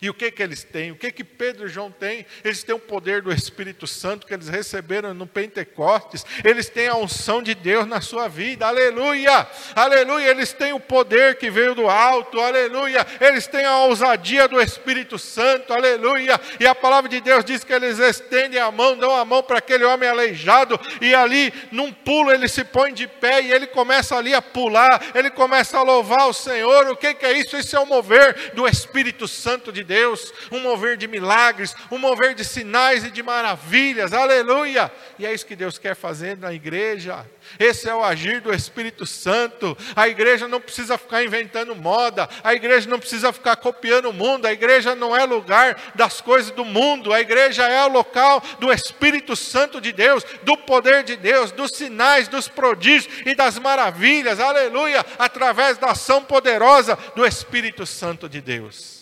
E 0.00 0.08
o 0.08 0.14
que 0.14 0.30
que 0.30 0.42
eles 0.42 0.62
têm? 0.62 0.92
O 0.92 0.96
que 0.96 1.10
que 1.10 1.24
Pedro 1.24 1.66
e 1.66 1.68
João 1.68 1.90
têm? 1.90 2.24
Eles 2.44 2.62
têm 2.62 2.74
o 2.74 2.78
poder 2.78 3.22
do 3.22 3.32
Espírito 3.32 3.86
Santo 3.86 4.26
que 4.26 4.34
eles 4.34 4.48
receberam 4.48 5.12
no 5.12 5.26
Pentecostes. 5.26 6.24
Eles 6.44 6.68
têm 6.68 6.88
a 6.88 6.96
unção 6.96 7.42
de 7.42 7.54
Deus 7.54 7.86
na 7.86 8.00
sua 8.00 8.28
vida. 8.28 8.66
Aleluia! 8.66 9.46
Aleluia! 9.74 10.30
Eles 10.30 10.52
têm 10.52 10.72
o 10.72 10.80
poder 10.80 11.36
que 11.36 11.50
veio 11.50 11.74
do 11.74 11.88
alto. 11.88 12.40
Aleluia! 12.40 13.06
Eles 13.20 13.46
têm 13.46 13.64
a 13.64 13.78
ousadia 13.78 14.46
do 14.46 14.60
Espírito 14.60 15.18
Santo. 15.18 15.72
Aleluia! 15.72 16.40
E 16.60 16.66
a 16.66 16.74
palavra 16.74 17.08
de 17.08 17.20
Deus 17.20 17.44
diz 17.44 17.64
que 17.64 17.72
eles 17.72 17.98
estendem 17.98 18.60
a 18.60 18.70
mão, 18.70 18.96
dão 18.96 19.14
a 19.14 19.24
mão 19.24 19.42
para 19.42 19.58
aquele 19.58 19.84
homem 19.84 20.08
aleijado 20.08 20.78
e 21.00 21.14
ali 21.14 21.52
num 21.70 21.92
pulo 21.92 22.30
ele 22.30 22.48
se 22.48 22.64
põe 22.64 22.92
de 22.92 23.06
pé 23.06 23.42
e 23.42 23.52
ele 23.52 23.66
começa 23.66 24.16
ali 24.16 24.34
a 24.34 24.42
pular, 24.42 25.10
ele 25.14 25.30
começa 25.30 25.78
a 25.78 25.82
louvar 25.82 26.28
o 26.28 26.32
Senhor. 26.32 26.88
O 26.88 26.96
que 26.96 27.14
que 27.14 27.26
é 27.26 27.32
isso? 27.32 27.56
Isso 27.56 27.76
é 27.76 27.80
o 27.80 27.86
mover 27.86 28.52
do 28.54 28.66
Espírito 28.66 29.26
Santo 29.26 29.72
de 29.72 29.87
Deus, 29.88 30.34
um 30.52 30.60
mover 30.60 30.98
de 30.98 31.08
milagres, 31.08 31.74
um 31.90 31.96
mover 31.96 32.34
de 32.34 32.44
sinais 32.44 33.04
e 33.04 33.10
de 33.10 33.22
maravilhas, 33.22 34.12
aleluia! 34.12 34.92
E 35.18 35.24
é 35.24 35.32
isso 35.32 35.46
que 35.46 35.56
Deus 35.56 35.78
quer 35.78 35.96
fazer 35.96 36.36
na 36.36 36.52
igreja. 36.52 37.26
Esse 37.58 37.88
é 37.88 37.94
o 37.94 38.04
agir 38.04 38.42
do 38.42 38.52
Espírito 38.52 39.06
Santo. 39.06 39.76
A 39.96 40.06
igreja 40.06 40.46
não 40.46 40.60
precisa 40.60 40.98
ficar 40.98 41.24
inventando 41.24 41.74
moda, 41.74 42.28
a 42.44 42.52
igreja 42.52 42.88
não 42.88 42.98
precisa 42.98 43.32
ficar 43.32 43.56
copiando 43.56 44.10
o 44.10 44.12
mundo, 44.12 44.46
a 44.46 44.52
igreja 44.52 44.94
não 44.94 45.16
é 45.16 45.24
lugar 45.24 45.80
das 45.94 46.20
coisas 46.20 46.50
do 46.50 46.66
mundo, 46.66 47.10
a 47.10 47.20
igreja 47.22 47.66
é 47.66 47.82
o 47.86 47.88
local 47.88 48.42
do 48.60 48.70
Espírito 48.70 49.34
Santo 49.34 49.80
de 49.80 49.90
Deus, 49.90 50.22
do 50.42 50.54
poder 50.58 51.02
de 51.02 51.16
Deus, 51.16 51.50
dos 51.50 51.70
sinais, 51.70 52.28
dos 52.28 52.46
prodígios 52.46 53.08
e 53.24 53.34
das 53.34 53.58
maravilhas, 53.58 54.38
aleluia, 54.38 55.02
através 55.18 55.78
da 55.78 55.92
ação 55.92 56.22
poderosa 56.22 56.98
do 57.16 57.24
Espírito 57.24 57.86
Santo 57.86 58.28
de 58.28 58.42
Deus. 58.42 58.97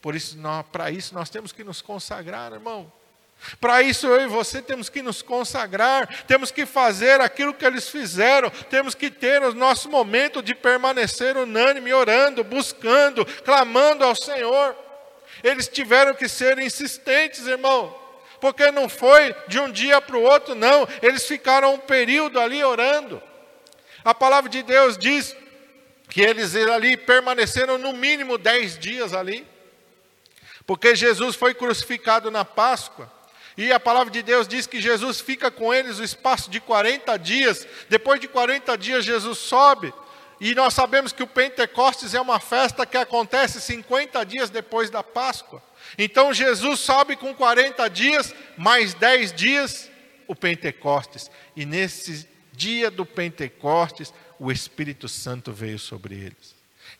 Por 0.00 0.14
isso, 0.14 0.38
para 0.70 0.90
isso 0.90 1.14
nós 1.14 1.28
temos 1.28 1.52
que 1.52 1.64
nos 1.64 1.82
consagrar, 1.82 2.52
irmão. 2.52 2.92
Para 3.60 3.82
isso 3.82 4.06
eu 4.06 4.20
e 4.22 4.26
você 4.26 4.60
temos 4.60 4.88
que 4.88 5.00
nos 5.00 5.22
consagrar, 5.22 6.24
temos 6.24 6.50
que 6.50 6.66
fazer 6.66 7.20
aquilo 7.20 7.54
que 7.54 7.64
eles 7.64 7.88
fizeram, 7.88 8.50
temos 8.50 8.94
que 8.94 9.10
ter 9.10 9.42
o 9.42 9.54
nosso 9.54 9.88
momento 9.88 10.42
de 10.42 10.54
permanecer 10.54 11.36
unânime, 11.36 11.92
orando, 11.92 12.42
buscando, 12.42 13.24
clamando 13.24 14.04
ao 14.04 14.14
Senhor. 14.14 14.76
Eles 15.42 15.68
tiveram 15.68 16.14
que 16.14 16.28
ser 16.28 16.58
insistentes, 16.58 17.46
irmão, 17.46 17.96
porque 18.40 18.72
não 18.72 18.88
foi 18.88 19.34
de 19.46 19.60
um 19.60 19.70
dia 19.70 20.00
para 20.00 20.16
o 20.16 20.22
outro, 20.22 20.54
não, 20.54 20.86
eles 21.00 21.24
ficaram 21.26 21.74
um 21.74 21.78
período 21.78 22.40
ali 22.40 22.62
orando. 22.62 23.22
A 24.04 24.14
palavra 24.14 24.50
de 24.50 24.62
Deus 24.62 24.98
diz 24.98 25.34
que 26.08 26.22
eles 26.22 26.56
ali 26.56 26.96
permaneceram 26.96 27.78
no 27.78 27.92
mínimo 27.92 28.36
dez 28.36 28.78
dias 28.78 29.12
ali. 29.14 29.46
Porque 30.68 30.94
Jesus 30.94 31.34
foi 31.34 31.54
crucificado 31.54 32.30
na 32.30 32.44
Páscoa. 32.44 33.10
E 33.56 33.72
a 33.72 33.80
palavra 33.80 34.12
de 34.12 34.22
Deus 34.22 34.46
diz 34.46 34.66
que 34.66 34.82
Jesus 34.82 35.18
fica 35.18 35.50
com 35.50 35.72
eles 35.72 35.98
o 35.98 36.04
espaço 36.04 36.50
de 36.50 36.60
40 36.60 37.16
dias. 37.16 37.66
Depois 37.88 38.20
de 38.20 38.28
40 38.28 38.76
dias, 38.76 39.02
Jesus 39.02 39.38
sobe. 39.38 39.94
E 40.38 40.54
nós 40.54 40.74
sabemos 40.74 41.10
que 41.10 41.22
o 41.22 41.26
Pentecostes 41.26 42.12
é 42.12 42.20
uma 42.20 42.38
festa 42.38 42.84
que 42.84 42.98
acontece 42.98 43.62
50 43.62 44.22
dias 44.26 44.50
depois 44.50 44.90
da 44.90 45.02
Páscoa. 45.02 45.62
Então 45.96 46.34
Jesus 46.34 46.80
sobe 46.80 47.16
com 47.16 47.34
40 47.34 47.88
dias, 47.88 48.34
mais 48.54 48.92
10 48.92 49.32
dias, 49.32 49.90
o 50.26 50.36
Pentecostes. 50.36 51.30
E 51.56 51.64
nesse 51.64 52.28
dia 52.52 52.90
do 52.90 53.06
Pentecostes, 53.06 54.12
o 54.38 54.52
Espírito 54.52 55.08
Santo 55.08 55.50
veio 55.50 55.78
sobre 55.78 56.14
eles. 56.14 56.57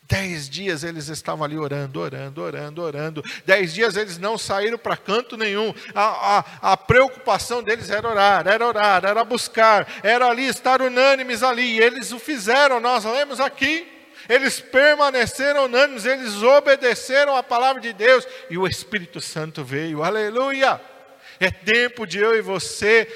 Dez 0.09 0.49
dias 0.49 0.85
eles 0.85 1.09
estavam 1.09 1.44
ali 1.44 1.59
orando, 1.59 2.01
orando, 2.01 2.42
orando, 2.42 2.83
orando. 2.83 3.25
Dez 3.44 3.75
dias 3.75 3.94
eles 3.94 4.16
não 4.16 4.38
saíram 4.38 4.79
para 4.79 4.97
canto 4.97 5.37
nenhum. 5.37 5.75
A, 5.94 6.38
a, 6.38 6.73
a, 6.73 6.77
preocupação 6.79 7.62
deles 7.62 7.90
era 7.90 8.09
orar, 8.09 8.49
era 8.49 8.66
orar, 8.66 9.05
era 9.05 9.23
buscar, 9.23 9.87
era 10.03 10.27
ali 10.27 10.47
estar 10.47 10.81
unânimes 10.81 11.42
ali. 11.42 11.77
E 11.77 11.81
eles 11.81 12.11
o 12.11 12.18
fizeram, 12.18 12.81
nós 12.81 13.05
lemos 13.05 13.38
aqui. 13.38 13.87
Eles 14.31 14.61
permaneceram 14.61 15.66
unânimes, 15.66 16.07
eles 16.07 16.42
obedeceram 16.42 17.37
a 17.37 17.42
palavra 17.42 17.81
de 17.83 17.92
Deus 17.92 18.27
e 18.49 18.57
o 18.57 18.66
Espírito 18.66 19.21
Santo 19.21 19.62
veio. 19.62 20.03
Aleluia! 20.03 20.81
É 21.38 21.51
tempo 21.51 22.07
de 22.07 22.18
eu 22.18 22.35
e 22.35 22.40
você 22.40 23.07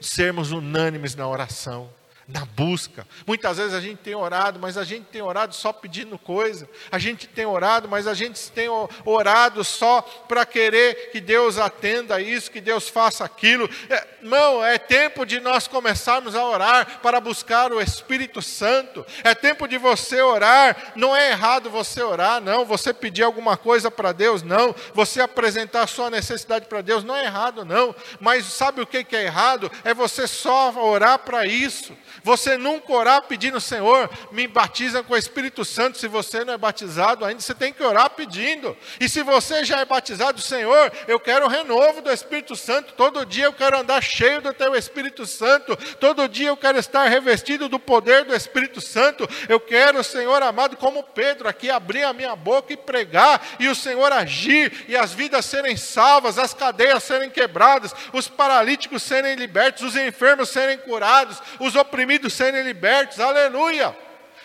sermos 0.00 0.50
unânimes 0.50 1.14
na 1.14 1.28
oração 1.28 1.88
na 2.28 2.44
busca. 2.44 3.06
Muitas 3.24 3.56
vezes 3.58 3.72
a 3.72 3.80
gente 3.80 3.98
tem 3.98 4.14
orado, 4.14 4.58
mas 4.58 4.76
a 4.76 4.82
gente 4.82 5.04
tem 5.04 5.22
orado 5.22 5.54
só 5.54 5.72
pedindo 5.72 6.18
coisa. 6.18 6.68
A 6.90 6.98
gente 6.98 7.28
tem 7.28 7.46
orado, 7.46 7.88
mas 7.88 8.08
a 8.08 8.14
gente 8.14 8.50
tem 8.50 8.68
orado 9.04 9.62
só 9.62 10.02
para 10.02 10.44
querer 10.44 11.10
que 11.12 11.20
Deus 11.20 11.56
atenda 11.56 12.20
isso, 12.20 12.50
que 12.50 12.60
Deus 12.60 12.88
faça 12.88 13.24
aquilo. 13.24 13.70
É, 13.88 14.06
não, 14.22 14.64
é 14.64 14.76
tempo 14.76 15.24
de 15.24 15.38
nós 15.38 15.68
começarmos 15.68 16.34
a 16.34 16.44
orar 16.44 16.98
para 17.00 17.20
buscar 17.20 17.72
o 17.72 17.80
Espírito 17.80 18.42
Santo. 18.42 19.06
É 19.22 19.32
tempo 19.32 19.68
de 19.68 19.78
você 19.78 20.20
orar. 20.20 20.94
Não 20.96 21.14
é 21.14 21.30
errado 21.30 21.70
você 21.70 22.02
orar, 22.02 22.40
não. 22.40 22.64
Você 22.64 22.92
pedir 22.92 23.22
alguma 23.22 23.56
coisa 23.56 23.88
para 23.88 24.10
Deus, 24.10 24.42
não. 24.42 24.74
Você 24.94 25.20
apresentar 25.20 25.86
sua 25.86 26.10
necessidade 26.10 26.66
para 26.66 26.80
Deus, 26.80 27.04
não 27.04 27.14
é 27.14 27.24
errado, 27.24 27.64
não. 27.64 27.94
Mas 28.18 28.46
sabe 28.46 28.80
o 28.80 28.86
que 28.86 29.06
é 29.14 29.22
errado? 29.22 29.70
É 29.84 29.94
você 29.94 30.26
só 30.26 30.72
orar 30.72 31.20
para 31.20 31.46
isso. 31.46 31.96
Você 32.26 32.58
nunca 32.58 32.92
orar 32.92 33.22
pedindo, 33.22 33.60
Senhor, 33.60 34.10
me 34.32 34.48
batiza 34.48 35.00
com 35.00 35.14
o 35.14 35.16
Espírito 35.16 35.64
Santo. 35.64 35.96
Se 35.96 36.08
você 36.08 36.44
não 36.44 36.54
é 36.54 36.58
batizado 36.58 37.24
ainda, 37.24 37.40
você 37.40 37.54
tem 37.54 37.72
que 37.72 37.80
orar 37.84 38.10
pedindo. 38.10 38.76
E 38.98 39.08
se 39.08 39.22
você 39.22 39.64
já 39.64 39.78
é 39.78 39.84
batizado, 39.84 40.40
Senhor, 40.40 40.92
eu 41.06 41.20
quero 41.20 41.46
o 41.46 41.48
renovo 41.48 42.02
do 42.02 42.10
Espírito 42.10 42.56
Santo. 42.56 42.94
Todo 42.94 43.24
dia 43.24 43.44
eu 43.44 43.52
quero 43.52 43.78
andar 43.78 44.02
cheio 44.02 44.40
do 44.40 44.52
teu 44.52 44.74
Espírito 44.74 45.24
Santo. 45.24 45.76
Todo 46.00 46.28
dia 46.28 46.48
eu 46.48 46.56
quero 46.56 46.76
estar 46.78 47.06
revestido 47.06 47.68
do 47.68 47.78
poder 47.78 48.24
do 48.24 48.34
Espírito 48.34 48.80
Santo. 48.80 49.28
Eu 49.48 49.60
quero, 49.60 50.02
Senhor 50.02 50.42
amado, 50.42 50.76
como 50.76 51.04
Pedro 51.04 51.48
aqui, 51.48 51.70
abrir 51.70 52.02
a 52.02 52.12
minha 52.12 52.34
boca 52.34 52.72
e 52.72 52.76
pregar, 52.76 53.40
e 53.60 53.68
o 53.68 53.74
Senhor 53.76 54.12
agir, 54.12 54.84
e 54.88 54.96
as 54.96 55.12
vidas 55.12 55.46
serem 55.46 55.76
salvas, 55.76 56.40
as 56.40 56.52
cadeias 56.52 57.04
serem 57.04 57.30
quebradas, 57.30 57.94
os 58.12 58.26
paralíticos 58.26 59.04
serem 59.04 59.36
libertos, 59.36 59.84
os 59.84 59.94
enfermos 59.96 60.48
serem 60.48 60.78
curados, 60.78 61.40
os 61.60 61.76
oprimidos 61.76 62.15
oprimidos 62.16 62.32
serem 62.32 62.62
libertos, 62.62 63.20
aleluia. 63.20 63.94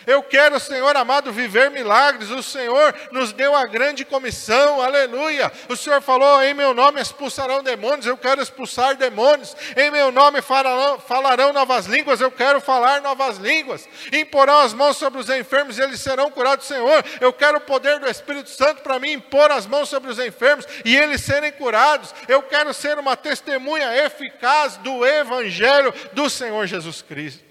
Eu 0.05 0.23
quero, 0.23 0.59
Senhor 0.59 0.95
amado, 0.95 1.31
viver 1.31 1.69
milagres. 1.69 2.29
O 2.31 2.41
Senhor 2.41 2.93
nos 3.11 3.31
deu 3.31 3.55
a 3.55 3.65
grande 3.65 4.03
comissão, 4.03 4.81
aleluia. 4.81 5.51
O 5.69 5.75
Senhor 5.75 6.01
falou: 6.01 6.41
em 6.41 6.53
meu 6.53 6.73
nome 6.73 6.99
expulsarão 6.99 7.61
demônios, 7.61 8.05
eu 8.05 8.17
quero 8.17 8.41
expulsar 8.41 8.95
demônios. 8.95 9.55
Em 9.75 9.91
meu 9.91 10.11
nome 10.11 10.41
falarão, 10.41 10.99
falarão 10.99 11.53
novas 11.53 11.85
línguas, 11.85 12.19
eu 12.19 12.31
quero 12.31 12.59
falar 12.59 13.01
novas 13.01 13.37
línguas. 13.37 13.87
Imporão 14.11 14.59
as 14.61 14.73
mãos 14.73 14.97
sobre 14.97 15.19
os 15.19 15.29
enfermos 15.29 15.77
e 15.77 15.81
eles 15.81 15.99
serão 15.99 16.31
curados, 16.31 16.65
Senhor. 16.65 17.03
Eu 17.19 17.31
quero 17.31 17.57
o 17.57 17.61
poder 17.61 17.99
do 17.99 18.09
Espírito 18.09 18.49
Santo 18.49 18.81
para 18.81 18.99
mim 18.99 19.11
impor 19.11 19.51
as 19.51 19.67
mãos 19.67 19.89
sobre 19.89 20.09
os 20.09 20.19
enfermos 20.19 20.65
e 20.83 20.97
eles 20.97 21.21
serem 21.21 21.51
curados. 21.51 22.13
Eu 22.27 22.41
quero 22.41 22.73
ser 22.73 22.97
uma 22.97 23.15
testemunha 23.15 23.95
eficaz 24.05 24.77
do 24.77 25.05
Evangelho 25.05 25.93
do 26.13 26.29
Senhor 26.29 26.65
Jesus 26.65 27.01
Cristo. 27.01 27.50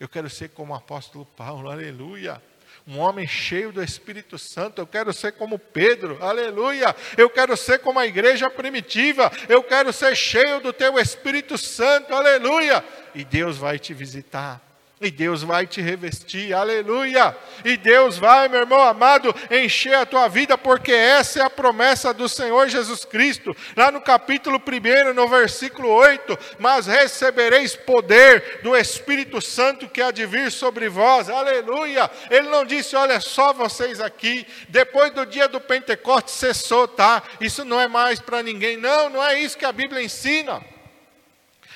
Eu 0.00 0.08
quero 0.08 0.30
ser 0.30 0.48
como 0.48 0.72
o 0.72 0.76
apóstolo 0.76 1.26
Paulo, 1.26 1.70
aleluia. 1.70 2.42
Um 2.88 2.98
homem 2.98 3.26
cheio 3.26 3.70
do 3.70 3.82
Espírito 3.82 4.38
Santo. 4.38 4.80
Eu 4.80 4.86
quero 4.86 5.12
ser 5.12 5.32
como 5.32 5.58
Pedro, 5.58 6.16
aleluia. 6.24 6.96
Eu 7.18 7.28
quero 7.28 7.54
ser 7.54 7.80
como 7.80 7.98
a 7.98 8.06
igreja 8.06 8.48
primitiva. 8.48 9.30
Eu 9.46 9.62
quero 9.62 9.92
ser 9.92 10.16
cheio 10.16 10.58
do 10.60 10.72
teu 10.72 10.98
Espírito 10.98 11.58
Santo, 11.58 12.14
aleluia. 12.14 12.82
E 13.14 13.22
Deus 13.24 13.58
vai 13.58 13.78
te 13.78 13.92
visitar. 13.92 14.69
E 15.02 15.10
Deus 15.10 15.42
vai 15.42 15.66
te 15.66 15.80
revestir, 15.80 16.52
aleluia. 16.52 17.34
E 17.64 17.78
Deus 17.78 18.18
vai, 18.18 18.48
meu 18.48 18.60
irmão 18.60 18.82
amado, 18.82 19.34
encher 19.50 19.94
a 19.94 20.04
tua 20.04 20.28
vida, 20.28 20.58
porque 20.58 20.92
essa 20.92 21.40
é 21.40 21.42
a 21.42 21.48
promessa 21.48 22.12
do 22.12 22.28
Senhor 22.28 22.68
Jesus 22.68 23.06
Cristo. 23.06 23.56
Lá 23.74 23.90
no 23.90 24.02
capítulo 24.02 24.60
1, 24.60 25.14
no 25.14 25.26
versículo 25.26 25.88
8: 25.88 26.38
Mas 26.58 26.86
recebereis 26.86 27.74
poder 27.74 28.60
do 28.62 28.76
Espírito 28.76 29.40
Santo 29.40 29.88
que 29.88 30.02
há 30.02 30.10
de 30.10 30.26
vir 30.26 30.52
sobre 30.52 30.90
vós, 30.90 31.30
aleluia. 31.30 32.10
Ele 32.30 32.50
não 32.50 32.66
disse, 32.66 32.94
olha 32.94 33.20
só 33.20 33.54
vocês 33.54 34.02
aqui, 34.02 34.46
depois 34.68 35.12
do 35.12 35.24
dia 35.24 35.48
do 35.48 35.62
Pentecostes 35.62 36.34
cessou, 36.34 36.86
tá? 36.86 37.22
Isso 37.40 37.64
não 37.64 37.80
é 37.80 37.88
mais 37.88 38.20
para 38.20 38.42
ninguém. 38.42 38.76
Não, 38.76 39.08
não 39.08 39.24
é 39.24 39.40
isso 39.40 39.56
que 39.56 39.64
a 39.64 39.72
Bíblia 39.72 40.02
ensina. 40.02 40.62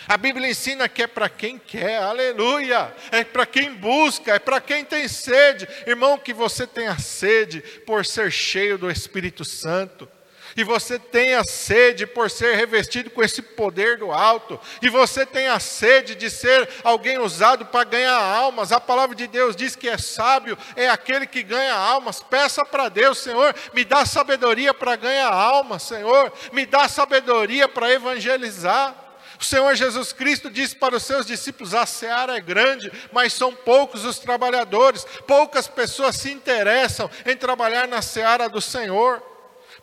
A 0.07 0.17
Bíblia 0.17 0.51
ensina 0.51 0.89
que 0.89 1.03
é 1.03 1.07
para 1.07 1.29
quem 1.29 1.59
quer, 1.59 1.99
aleluia, 1.99 2.95
é 3.11 3.25
para 3.25 3.47
quem 3.47 3.75
busca, 3.75 4.35
é 4.35 4.39
para 4.39 4.61
quem 4.61 4.85
tem 4.85 5.09
sede. 5.09 5.69
Irmão, 5.87 6.19
que 6.19 6.33
você 6.33 6.67
tenha 6.67 6.99
sede 6.99 7.61
por 7.87 8.05
ser 8.05 8.31
cheio 8.31 8.77
do 8.77 8.91
Espírito 8.91 9.45
Santo. 9.45 10.09
E 10.57 10.63
você 10.63 10.99
tenha 10.99 11.43
sede 11.43 12.07
por 12.07 12.31
ser 12.31 12.55
revestido 12.55 13.11
com 13.11 13.23
esse 13.23 13.43
poder 13.43 13.99
do 13.99 14.13
alto. 14.13 14.61
E 14.81 14.89
você 14.89 15.27
tenha 15.27 15.59
sede 15.59 16.15
de 16.15 16.31
ser 16.31 16.69
alguém 16.85 17.19
usado 17.19 17.67
para 17.67 17.85
ganhar 17.85 18.17
almas. 18.17 18.71
A 18.71 18.81
palavra 18.81 19.17
de 19.17 19.27
Deus 19.27 19.57
diz 19.57 19.75
que 19.75 19.89
é 19.89 19.99
sábio, 19.99 20.57
é 20.77 20.89
aquele 20.89 21.27
que 21.27 21.43
ganha 21.43 21.75
almas. 21.75 22.23
Peça 22.23 22.65
para 22.65 22.89
Deus, 22.89 23.19
Senhor, 23.19 23.55
me 23.73 23.85
dá 23.85 24.07
sabedoria 24.07 24.73
para 24.73 24.95
ganhar 24.95 25.33
almas, 25.33 25.83
Senhor. 25.83 26.33
Me 26.53 26.65
dá 26.65 26.87
sabedoria 26.89 27.69
para 27.69 27.93
evangelizar. 27.93 29.04
O 29.41 29.45
Senhor 29.45 29.75
Jesus 29.75 30.13
Cristo 30.13 30.51
disse 30.51 30.77
para 30.77 30.97
os 30.97 31.03
seus 31.03 31.27
discípulos: 31.27 31.75
a 31.75 31.87
seara 31.87 32.37
é 32.37 32.41
grande, 32.41 32.91
mas 33.13 33.33
são 33.33 33.55
poucos 33.55 34.05
os 34.05 34.19
trabalhadores, 34.19 35.05
poucas 35.27 35.67
pessoas 35.67 36.17
se 36.17 36.31
interessam 36.31 37.11
em 37.27 37.37
trabalhar 37.37 37.89
na 37.89 38.03
seara 38.03 38.49
do 38.49 38.61
Senhor. 38.61 39.34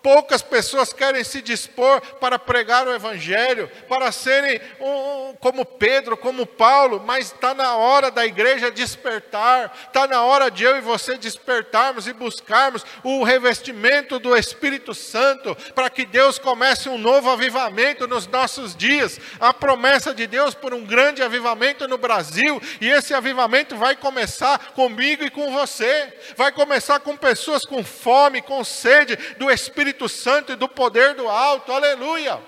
Poucas 0.02 0.42
pessoas 0.42 0.92
querem 0.92 1.24
se 1.24 1.44
dispor 1.44 2.02
para 2.20 2.40
pregar 2.40 2.88
o 2.88 2.94
Evangelho, 2.94 3.70
para 3.88 4.12
serem 4.12 4.60
um, 4.80 5.36
como 5.40 5.64
Pedro, 5.64 6.18
como 6.18 6.46
Paulo, 6.46 7.04
mas 7.06 7.28
está 7.28 7.54
na 7.54 7.76
hora 7.76 8.10
da 8.10 8.26
igreja 8.26 8.72
despertar, 8.72 9.72
está 9.86 10.08
na 10.08 10.24
hora 10.24 10.50
de 10.50 10.64
eu 10.64 10.76
e 10.76 10.82
você 10.82 11.18
despertarmos 11.18 12.08
e 12.08 12.14
buscarmos 12.14 12.84
o 13.04 13.24
revestimento 13.24 14.18
do 14.18 14.36
Espírito 14.36 14.96
Santo, 14.96 15.56
para 15.76 15.90
que 15.90 16.04
Deus 16.04 16.40
comece 16.40 16.90
um 16.90 16.98
novo 16.98 17.30
avivamento 17.30 18.08
nos 18.08 18.26
nossos 18.26 18.76
dias. 18.76 19.20
A 19.40 19.54
promessa 19.54 20.16
de 20.16 20.26
Deus 20.26 20.56
por 20.56 20.74
um 20.74 20.84
grande 20.84 21.22
avivamento 21.22 21.88
no 21.88 22.00
Brasil, 22.00 22.60
e 22.80 22.90
esse 22.90 23.14
avivamento 23.14 23.76
vai 23.76 23.96
começar 23.96 24.72
comigo 24.74 25.24
e 25.24 25.30
com 25.30 25.52
você, 25.52 26.12
vai 26.36 26.52
começar 26.52 27.00
com 27.02 27.16
pessoas 27.16 27.66
com 27.66 27.84
fome, 27.84 28.42
com 28.42 28.64
sede 28.64 29.16
do 29.38 29.52
Espírito 29.52 29.91
Espírito 29.92 30.08
Santo 30.08 30.54
e 30.54 30.56
do 30.56 30.68
poder 30.68 31.14
do 31.16 31.28
alto, 31.28 31.72
aleluia 31.72 32.40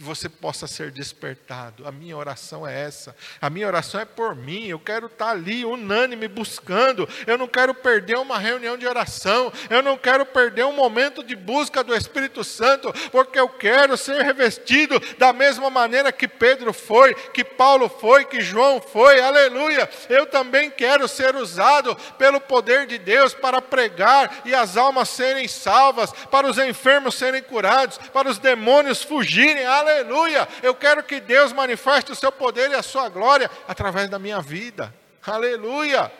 que 0.00 0.04
você 0.06 0.30
possa 0.30 0.66
ser 0.66 0.90
despertado. 0.90 1.86
A 1.86 1.92
minha 1.92 2.16
oração 2.16 2.66
é 2.66 2.84
essa. 2.84 3.14
A 3.38 3.50
minha 3.50 3.66
oração 3.66 4.00
é 4.00 4.06
por 4.06 4.34
mim. 4.34 4.66
Eu 4.66 4.78
quero 4.78 5.08
estar 5.08 5.28
ali 5.28 5.62
unânime 5.62 6.26
buscando. 6.26 7.06
Eu 7.26 7.36
não 7.36 7.46
quero 7.46 7.74
perder 7.74 8.16
uma 8.16 8.38
reunião 8.38 8.78
de 8.78 8.86
oração. 8.86 9.52
Eu 9.68 9.82
não 9.82 9.98
quero 9.98 10.24
perder 10.24 10.64
um 10.64 10.72
momento 10.72 11.22
de 11.22 11.36
busca 11.36 11.84
do 11.84 11.94
Espírito 11.94 12.42
Santo, 12.42 12.90
porque 13.12 13.38
eu 13.38 13.46
quero 13.50 13.94
ser 13.98 14.22
revestido 14.22 14.98
da 15.18 15.34
mesma 15.34 15.68
maneira 15.68 16.10
que 16.10 16.26
Pedro 16.26 16.72
foi, 16.72 17.14
que 17.14 17.44
Paulo 17.44 17.86
foi, 17.90 18.24
que 18.24 18.40
João 18.40 18.80
foi. 18.80 19.20
Aleluia. 19.20 19.86
Eu 20.08 20.24
também 20.24 20.70
quero 20.70 21.06
ser 21.06 21.36
usado 21.36 21.94
pelo 22.16 22.40
poder 22.40 22.86
de 22.86 22.96
Deus 22.96 23.34
para 23.34 23.60
pregar 23.60 24.40
e 24.46 24.54
as 24.54 24.78
almas 24.78 25.10
serem 25.10 25.46
salvas, 25.46 26.10
para 26.30 26.46
os 26.46 26.56
enfermos 26.56 27.16
serem 27.16 27.42
curados, 27.42 27.98
para 28.14 28.30
os 28.30 28.38
demônios 28.38 29.02
fugirem. 29.02 29.66
Aleluia 29.66 29.89
aleluia. 29.90 30.48
Eu 30.62 30.74
quero 30.74 31.02
que 31.02 31.20
Deus 31.20 31.52
manifeste 31.52 32.12
o 32.12 32.14
seu 32.14 32.30
poder 32.30 32.70
e 32.70 32.74
a 32.74 32.82
sua 32.82 33.08
glória 33.08 33.50
através 33.66 34.08
da 34.08 34.18
minha 34.18 34.40
vida, 34.40 34.94
aleluia. 35.26 36.10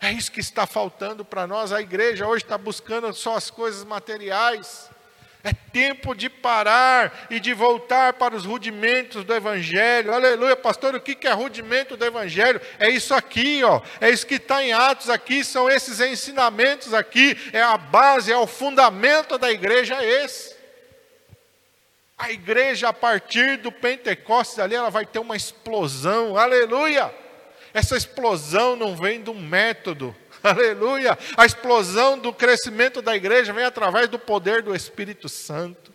É 0.00 0.10
isso 0.10 0.32
que 0.32 0.40
está 0.40 0.66
faltando 0.66 1.24
para 1.24 1.46
nós. 1.46 1.72
A 1.72 1.80
igreja 1.80 2.26
hoje 2.26 2.42
está 2.42 2.56
buscando 2.56 3.12
só 3.12 3.36
as 3.36 3.50
coisas 3.50 3.84
materiais. 3.84 4.90
É 5.42 5.52
tempo 5.72 6.14
de 6.14 6.28
parar 6.28 7.26
e 7.30 7.40
de 7.40 7.54
voltar 7.54 8.14
para 8.14 8.34
os 8.34 8.44
rudimentos 8.44 9.24
do 9.24 9.34
Evangelho. 9.34 10.12
Aleluia, 10.12 10.56
pastor. 10.56 10.94
O 10.94 11.00
que 11.00 11.26
é 11.26 11.32
rudimento 11.32 11.96
do 11.96 12.04
Evangelho? 12.04 12.60
É 12.78 12.88
isso 12.90 13.14
aqui, 13.14 13.62
ó. 13.64 13.80
É 14.00 14.10
isso 14.10 14.26
que 14.26 14.34
está 14.34 14.62
em 14.62 14.72
Atos 14.72 15.08
aqui. 15.08 15.42
São 15.42 15.68
esses 15.70 16.00
ensinamentos 16.00 16.92
aqui. 16.92 17.36
É 17.52 17.62
a 17.62 17.76
base, 17.78 18.32
é 18.32 18.36
o 18.36 18.46
fundamento 18.46 19.38
da 19.38 19.50
igreja. 19.50 20.02
Esse. 20.04 20.49
A 22.20 22.30
igreja, 22.30 22.90
a 22.90 22.92
partir 22.92 23.56
do 23.56 23.72
Pentecostes 23.72 24.58
ali, 24.58 24.74
ela 24.74 24.90
vai 24.90 25.06
ter 25.06 25.18
uma 25.18 25.34
explosão, 25.34 26.36
aleluia! 26.36 27.10
Essa 27.72 27.96
explosão 27.96 28.76
não 28.76 28.94
vem 28.94 29.22
de 29.22 29.30
um 29.30 29.40
método, 29.40 30.14
aleluia! 30.44 31.18
A 31.34 31.46
explosão 31.46 32.18
do 32.18 32.30
crescimento 32.30 33.00
da 33.00 33.16
igreja 33.16 33.54
vem 33.54 33.64
através 33.64 34.06
do 34.06 34.18
poder 34.18 34.60
do 34.60 34.76
Espírito 34.76 35.30
Santo. 35.30 35.94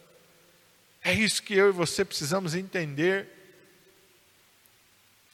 É 1.03 1.13
isso 1.13 1.43
que 1.43 1.53
eu 1.53 1.69
e 1.69 1.71
você 1.71 2.03
precisamos 2.03 2.55
entender. 2.55 3.29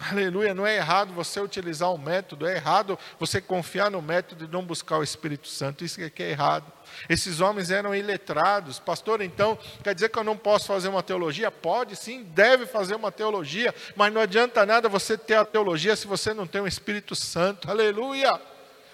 Aleluia, 0.10 0.56
não 0.56 0.66
é 0.66 0.78
errado 0.78 1.14
você 1.14 1.40
utilizar 1.40 1.92
o 1.92 1.98
método, 1.98 2.48
é 2.48 2.56
errado 2.56 2.98
você 3.20 3.40
confiar 3.40 3.92
no 3.92 4.02
método 4.02 4.46
e 4.46 4.48
não 4.48 4.64
buscar 4.64 4.98
o 4.98 5.04
Espírito 5.04 5.48
Santo, 5.48 5.86
isso 5.86 6.02
é 6.02 6.10
que 6.10 6.24
é 6.24 6.32
errado. 6.32 6.72
Esses 7.08 7.40
homens 7.40 7.70
eram 7.70 7.94
iletrados, 7.94 8.80
pastor, 8.80 9.22
então 9.22 9.58
quer 9.84 9.94
dizer 9.94 10.10
que 10.10 10.18
eu 10.18 10.24
não 10.24 10.36
posso 10.36 10.66
fazer 10.66 10.88
uma 10.88 11.04
teologia? 11.04 11.52
Pode 11.52 11.96
sim, 11.96 12.24
deve 12.24 12.66
fazer 12.66 12.96
uma 12.96 13.12
teologia, 13.12 13.76
mas 13.96 14.12
não 14.12 14.22
adianta 14.22 14.66
nada 14.66 14.90
você 14.90 15.16
ter 15.16 15.36
a 15.36 15.46
teologia 15.46 15.96
se 15.96 16.08
você 16.08 16.34
não 16.34 16.48
tem 16.48 16.62
o 16.62 16.68
Espírito 16.68 17.16
Santo, 17.16 17.70
aleluia. 17.70 18.51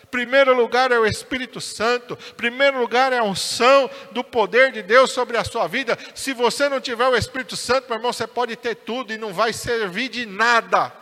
Primeiro 0.10 0.56
lugar 0.56 0.92
é 0.92 0.98
o 0.98 1.06
Espírito 1.06 1.60
Santo, 1.60 2.18
primeiro 2.36 2.80
lugar 2.80 3.12
é 3.12 3.20
a 3.20 3.24
unção 3.24 3.90
do 4.12 4.24
poder 4.24 4.72
de 4.72 4.82
Deus 4.82 5.12
sobre 5.12 5.38
a 5.38 5.44
sua 5.44 5.68
vida. 5.68 5.98
Se 6.16 6.34
você 6.34 6.70
não 6.70 6.80
tiver 6.80 7.08
o 7.08 7.16
Espírito 7.16 7.58
Santo, 7.58 7.88
meu 7.90 7.98
irmão, 7.98 8.14
você 8.14 8.26
pode 8.26 8.56
ter 8.56 8.76
tudo 8.76 9.12
e 9.12 9.18
não 9.18 9.34
vai 9.34 9.52
servir 9.52 10.10
de 10.10 10.26
nada. 10.26 10.94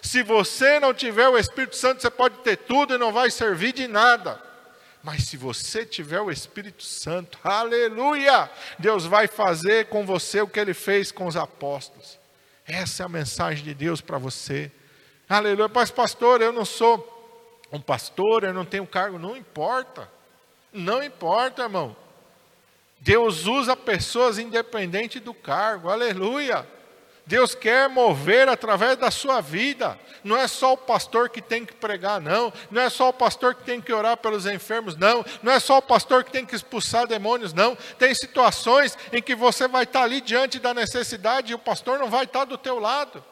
Se 0.00 0.22
você 0.22 0.78
não 0.78 0.94
tiver 0.94 1.28
o 1.28 1.36
Espírito 1.36 1.74
Santo, 1.74 2.00
você 2.00 2.10
pode 2.10 2.38
ter 2.38 2.56
tudo 2.56 2.94
e 2.94 2.98
não 2.98 3.12
vai 3.12 3.30
servir 3.30 3.72
de 3.72 3.88
nada. 3.88 4.40
Mas 5.02 5.24
se 5.24 5.36
você 5.36 5.84
tiver 5.84 6.20
o 6.20 6.30
Espírito 6.30 6.82
Santo, 6.82 7.38
aleluia, 7.42 8.50
Deus 8.78 9.04
vai 9.04 9.26
fazer 9.26 9.86
com 9.86 10.04
você 10.04 10.40
o 10.40 10.48
que 10.48 10.60
ele 10.60 10.74
fez 10.74 11.10
com 11.10 11.26
os 11.26 11.36
apóstolos. 11.36 12.18
Essa 12.66 13.02
é 13.02 13.06
a 13.06 13.08
mensagem 13.08 13.64
de 13.64 13.74
Deus 13.74 14.00
para 14.00 14.18
você. 14.18 14.70
Aleluia. 15.28 15.70
Mas, 15.72 15.90
pastor, 15.90 16.40
eu 16.40 16.52
não 16.52 16.64
sou 16.64 17.17
um 17.72 17.80
pastor, 17.80 18.44
eu 18.44 18.54
não 18.54 18.64
tenho 18.64 18.86
cargo, 18.86 19.18
não 19.18 19.36
importa. 19.36 20.10
Não 20.72 21.02
importa, 21.02 21.62
irmão. 21.62 21.96
Deus 23.00 23.46
usa 23.46 23.76
pessoas 23.76 24.38
independente 24.38 25.20
do 25.20 25.32
cargo, 25.32 25.88
aleluia. 25.88 26.66
Deus 27.28 27.54
quer 27.54 27.90
mover 27.90 28.48
através 28.48 28.96
da 28.96 29.10
sua 29.10 29.42
vida. 29.42 29.98
Não 30.24 30.34
é 30.34 30.48
só 30.48 30.72
o 30.72 30.78
pastor 30.78 31.28
que 31.28 31.42
tem 31.42 31.64
que 31.64 31.74
pregar, 31.74 32.22
não. 32.22 32.50
Não 32.70 32.80
é 32.80 32.88
só 32.88 33.10
o 33.10 33.12
pastor 33.12 33.54
que 33.54 33.64
tem 33.64 33.82
que 33.82 33.92
orar 33.92 34.16
pelos 34.16 34.46
enfermos, 34.46 34.96
não. 34.96 35.22
Não 35.42 35.52
é 35.52 35.60
só 35.60 35.76
o 35.76 35.82
pastor 35.82 36.24
que 36.24 36.32
tem 36.32 36.46
que 36.46 36.56
expulsar 36.56 37.06
demônios, 37.06 37.52
não. 37.52 37.76
Tem 37.98 38.14
situações 38.14 38.96
em 39.12 39.20
que 39.20 39.34
você 39.34 39.68
vai 39.68 39.84
estar 39.84 40.04
ali 40.04 40.22
diante 40.22 40.58
da 40.58 40.72
necessidade 40.72 41.52
e 41.52 41.54
o 41.54 41.58
pastor 41.58 41.98
não 41.98 42.08
vai 42.08 42.24
estar 42.24 42.46
do 42.46 42.56
teu 42.56 42.78
lado. 42.78 43.22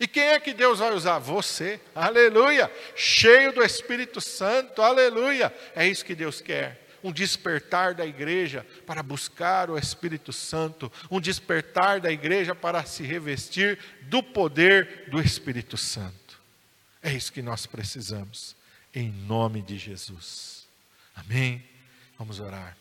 E 0.00 0.06
quem 0.06 0.24
é 0.24 0.38
que 0.38 0.54
Deus 0.54 0.78
vai 0.78 0.92
usar? 0.92 1.18
Você, 1.18 1.80
aleluia, 1.94 2.70
cheio 2.94 3.52
do 3.52 3.62
Espírito 3.62 4.20
Santo, 4.20 4.80
aleluia. 4.80 5.52
É 5.74 5.86
isso 5.86 6.04
que 6.04 6.14
Deus 6.14 6.40
quer. 6.40 6.86
Um 7.02 7.12
despertar 7.12 7.94
da 7.94 8.06
igreja 8.06 8.66
para 8.86 9.02
buscar 9.02 9.70
o 9.70 9.78
Espírito 9.78 10.32
Santo, 10.32 10.92
um 11.10 11.20
despertar 11.20 12.00
da 12.00 12.10
igreja 12.10 12.54
para 12.54 12.84
se 12.84 13.02
revestir 13.02 13.78
do 14.02 14.22
poder 14.22 15.06
do 15.08 15.20
Espírito 15.20 15.76
Santo. 15.76 16.40
É 17.02 17.12
isso 17.12 17.32
que 17.32 17.42
nós 17.42 17.66
precisamos, 17.66 18.56
em 18.94 19.10
nome 19.10 19.62
de 19.62 19.78
Jesus. 19.78 20.66
Amém? 21.14 21.64
Vamos 22.16 22.38
orar. 22.40 22.76